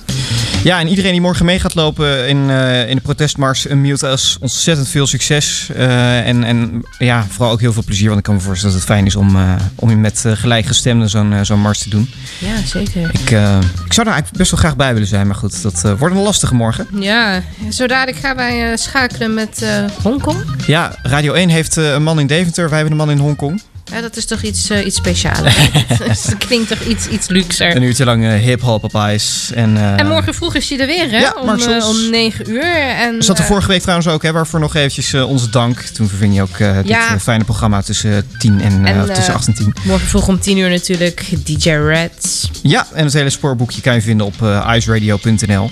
Ja, 0.65 0.81
en 0.81 0.89
iedereen 0.89 1.13
die 1.13 1.21
morgen 1.21 1.45
mee 1.45 1.61
gaat 1.61 1.75
lopen 1.75 2.29
in, 2.29 2.51
eh, 2.51 2.89
in 2.89 2.97
de 2.97 3.03
protestmars, 3.03 3.69
een 3.69 3.81
Mute 3.81 4.07
Us, 4.07 4.37
ontzettend 4.41 4.89
veel 4.89 5.07
succes. 5.07 5.69
Eh, 5.77 6.27
en, 6.27 6.45
en 6.45 6.83
ja, 6.99 7.27
vooral 7.29 7.53
ook 7.53 7.61
heel 7.61 7.73
veel 7.73 7.83
plezier. 7.85 8.07
Want 8.07 8.19
ik 8.19 8.25
kan 8.25 8.35
me 8.35 8.41
voorstellen 8.41 8.75
dat 8.77 8.85
het 8.85 8.93
fijn 8.95 9.07
is 9.07 9.17
om, 9.17 9.37
eh, 9.37 9.55
om 9.75 10.01
met 10.01 10.23
uh, 10.27 10.33
gelijkgestemden 10.33 11.09
zo'n 11.09 11.33
eh, 11.33 11.41
zo'n 11.43 11.61
mars 11.61 11.79
te 11.79 11.89
doen. 11.89 12.11
Ja, 12.39 12.67
zeker. 12.67 13.11
Ik, 13.13 13.31
eh, 13.31 13.59
ik 13.85 13.93
zou 13.93 14.07
daar 14.07 14.15
eigenlijk 14.15 14.37
best 14.37 14.51
wel 14.51 14.61
graag 14.61 14.77
bij 14.77 14.93
willen 14.93 15.09
zijn. 15.09 15.27
Maar 15.27 15.37
goed, 15.37 15.63
dat 15.63 15.85
eh, 15.85 15.93
wordt 15.99 16.15
een 16.15 16.23
lastige 16.23 16.55
morgen. 16.55 16.87
Ja, 16.99 17.43
zo 17.71 17.87
dadelijk 17.87 18.19
gaan 18.19 18.37
wij 18.37 18.71
eh, 18.71 18.77
schakelen 18.77 19.35
met 19.35 19.63
eh, 19.63 19.85
Hongkong. 20.03 20.45
Ja, 20.67 20.95
Radio 21.03 21.33
1 21.33 21.49
heeft 21.49 21.77
eh, 21.77 21.93
een 21.93 22.03
man 22.03 22.21
in 22.21 22.27
Deventer. 22.27 22.69
Wij 22.69 22.79
hebben 22.79 22.99
een 22.99 23.07
man 23.07 23.17
in 23.17 23.23
Hongkong. 23.23 23.63
Ja, 23.93 24.01
dat 24.01 24.17
is 24.17 24.25
toch 24.25 24.43
iets, 24.43 24.71
eh, 24.71 24.87
iets 24.87 24.97
speciaals. 24.97 25.41
dat 25.99 26.35
klinkt 26.39 26.69
toch 26.69 26.81
iets, 26.81 27.07
iets 27.09 27.29
luxer. 27.29 27.77
Een 27.77 27.83
uurtje 27.83 28.05
lang 28.05 28.25
eh, 28.25 28.35
hip-hop 28.35 28.85
op 28.85 28.95
ijs. 28.95 29.51
En, 29.55 29.77
eh, 29.77 29.99
En 29.99 30.07
morgen 30.07 30.35
vroeg 30.35 30.55
is 30.55 30.69
hij 30.69 30.79
er 30.79 30.87
weer, 30.87 31.11
hè? 31.11 31.19
Ja, 31.19 31.35
om, 31.41 31.49
om 31.83 32.11
9 32.11 32.51
uur. 32.51 32.63
En, 32.63 33.23
zat 33.23 33.39
er 33.39 33.45
vorige 33.45 33.69
week 33.69 33.81
trouwens 33.81 34.09
ook, 34.09 34.23
hè, 34.23 34.33
waarvoor 34.33 34.61
nog 34.61 34.75
eventjes 34.75 35.15
onze 35.15 35.51
dank. 35.51 35.81
Toen 35.81 36.09
verving 36.09 36.35
je 36.35 36.43
ook 36.43 36.59
dit 36.59 36.89
Ja. 36.89 37.19
fijne 37.21 37.45
programma 37.45 37.83
tussen 37.83 38.17
eh, 38.17 38.23
10 38.39 38.61
en, 38.61 38.85
en, 38.87 39.07
tussen 39.07 39.33
eh, 39.33 39.35
8 39.35 39.47
en 39.47 39.55
10. 39.55 39.75
Morgen 39.83 40.09
vroeg 40.09 40.29
om 40.29 40.41
10 40.41 40.59
uur 40.59 40.71
natuurlijk 40.71 41.27
DJ 41.45 41.71
Reds. 41.71 42.51
Ja, 42.63 42.87
en 42.95 43.05
het 43.05 43.13
hele 43.13 43.31
spoorboekje 43.31 43.81
kan 43.81 43.95
je 43.95 44.03
vinden 44.03 44.27
op 44.27 44.35
iceradio.nl. 44.77 45.71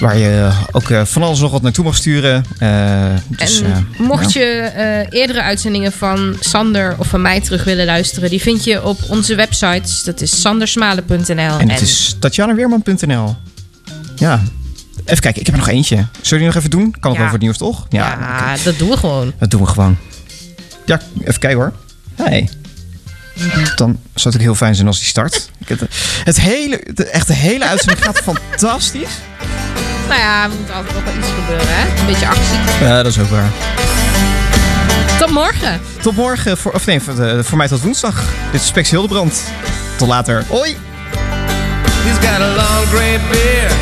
Waar 0.00 0.18
je 0.18 0.50
ook 0.72 0.90
eh, 0.90 1.04
van 1.04 1.22
alles 1.22 1.38
nog 1.40 1.50
wat 1.50 1.62
naartoe 1.62 1.84
mag 1.84 1.96
sturen. 1.96 2.44
Eh, 2.58 3.04
dus, 3.28 3.60
en 3.60 3.72
eh, 3.72 4.00
mocht 4.06 4.32
ja. 4.32 4.40
je 4.40 4.46
eh, 4.46 5.20
eerdere 5.20 5.42
uitzendingen 5.42 5.92
van 5.92 6.36
Sander 6.40 6.94
of 6.98 7.06
van 7.06 7.22
mij 7.22 7.40
terug 7.40 7.64
willen 7.64 7.86
luisteren, 7.86 8.30
die 8.30 8.40
vind 8.40 8.64
je 8.64 8.84
op 8.84 8.98
onze 9.08 9.34
websites. 9.34 10.02
Dat 10.02 10.20
is 10.20 10.40
sandersmalen.nl. 10.40 11.58
En 11.58 11.70
het 11.70 11.80
is 11.80 12.16
tatjanaweerman.nl. 12.18 13.36
Ja. 14.16 14.42
Even 15.04 15.20
kijken, 15.20 15.40
ik 15.40 15.46
heb 15.46 15.54
er 15.54 15.60
nog 15.60 15.68
eentje. 15.68 15.96
Zullen 15.96 16.08
we 16.20 16.36
die 16.36 16.46
nog 16.46 16.54
even 16.54 16.70
doen? 16.70 16.94
Kan 17.00 17.12
Ja. 17.12 17.16
wel 17.18 17.26
voor 17.26 17.34
het 17.36 17.42
nieuws, 17.42 17.58
toch? 17.58 17.86
Ja, 17.88 18.16
Ja, 18.20 18.54
dat 18.64 18.78
doen 18.78 18.88
we 18.88 18.96
gewoon. 18.96 19.32
dat 19.38 19.50
doen 19.50 19.60
we 19.60 19.66
gewoon. 19.66 19.96
Ja, 20.86 21.00
even 21.20 21.38
kijken 21.40 21.58
hoor. 21.58 21.72
Hey. 22.14 22.48
Dan 23.76 23.98
zou 24.14 24.24
het 24.24 24.34
ook 24.34 24.40
heel 24.40 24.54
fijn 24.54 24.74
zijn 24.74 24.86
als 24.86 24.98
die 24.98 25.06
start. 25.06 25.50
Het, 25.64 25.80
het 26.24 26.40
hele, 26.40 26.80
de, 26.94 27.04
echt 27.04 27.26
de 27.26 27.34
hele 27.34 27.64
uitzending 27.66 28.04
gaat 28.04 28.18
fantastisch. 28.50 29.10
Nou 30.08 30.20
ja, 30.20 30.42
er 30.42 30.48
moet 30.48 30.72
altijd 30.72 30.94
nog 30.94 31.04
wel 31.04 31.14
iets 31.14 31.28
gebeuren, 31.38 31.66
hè? 31.68 32.00
Een 32.00 32.06
beetje 32.06 32.26
actie. 32.26 32.58
Ja, 32.80 33.02
dat 33.02 33.12
is 33.12 33.18
ook 33.18 33.28
waar. 33.28 33.50
Tot 35.18 35.30
morgen. 35.30 35.80
Tot 36.02 36.16
morgen, 36.16 36.58
voor, 36.58 36.72
of 36.72 36.86
nee, 36.86 37.00
voor, 37.00 37.44
voor 37.44 37.56
mij 37.58 37.68
tot 37.68 37.80
woensdag. 37.80 38.24
Dit 38.52 38.60
is 38.60 38.66
Spex 38.66 38.90
Hildebrand. 38.90 39.42
Tot 39.96 40.08
later. 40.08 40.44
Hoi! 40.48 40.76
He's 42.04 42.18
got 42.28 42.40
a 42.40 42.54
long 42.54 42.86
gray 42.86 43.18
beard 43.30 43.72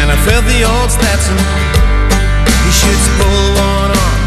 and 0.00 0.10
a 0.10 0.16
filthy 0.16 0.64
old 0.64 0.90
Stetson. 0.90 1.36
He 2.64 2.72
shoots 2.72 3.06
full 3.18 3.48
one 3.54 3.90
on, 4.04 4.18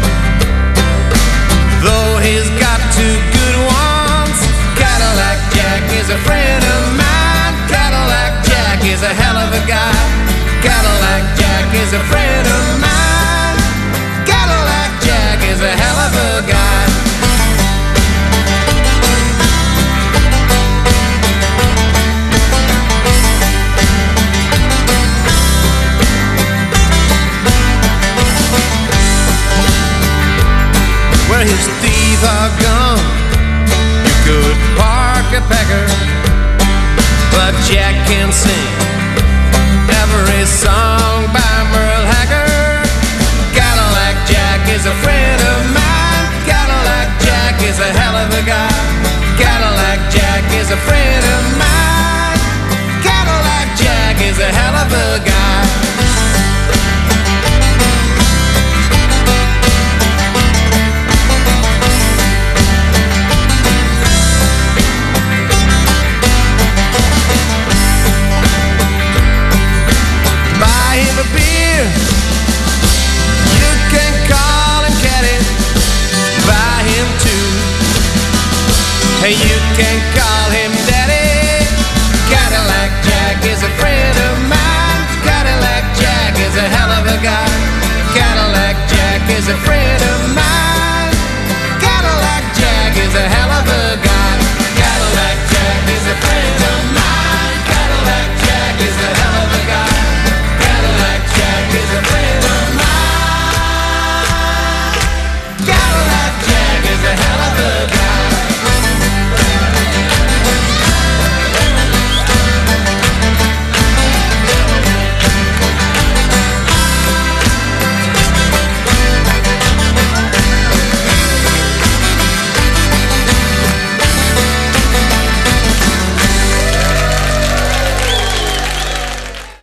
though 1.84 2.18
he's 2.18 2.48
got 2.64 2.80
two 2.96 3.14
good 3.36 3.56
ones. 3.84 4.38
Cadillac 4.80 5.38
Jack 5.54 5.82
is 6.00 6.08
a 6.08 6.18
friend 6.26 6.62
of 6.64 6.82
mine. 6.96 7.54
Cadillac 7.68 8.32
Jack 8.48 8.84
is 8.84 9.02
a 9.02 9.12
hell 9.12 9.36
of 9.36 9.52
a 9.52 9.66
guy. 9.66 10.25
Cadillac 10.66 11.22
Jack 11.38 11.74
is 11.74 11.92
a 11.92 12.02
friend 12.10 12.46
of 12.48 12.66
mine. 12.70 12.75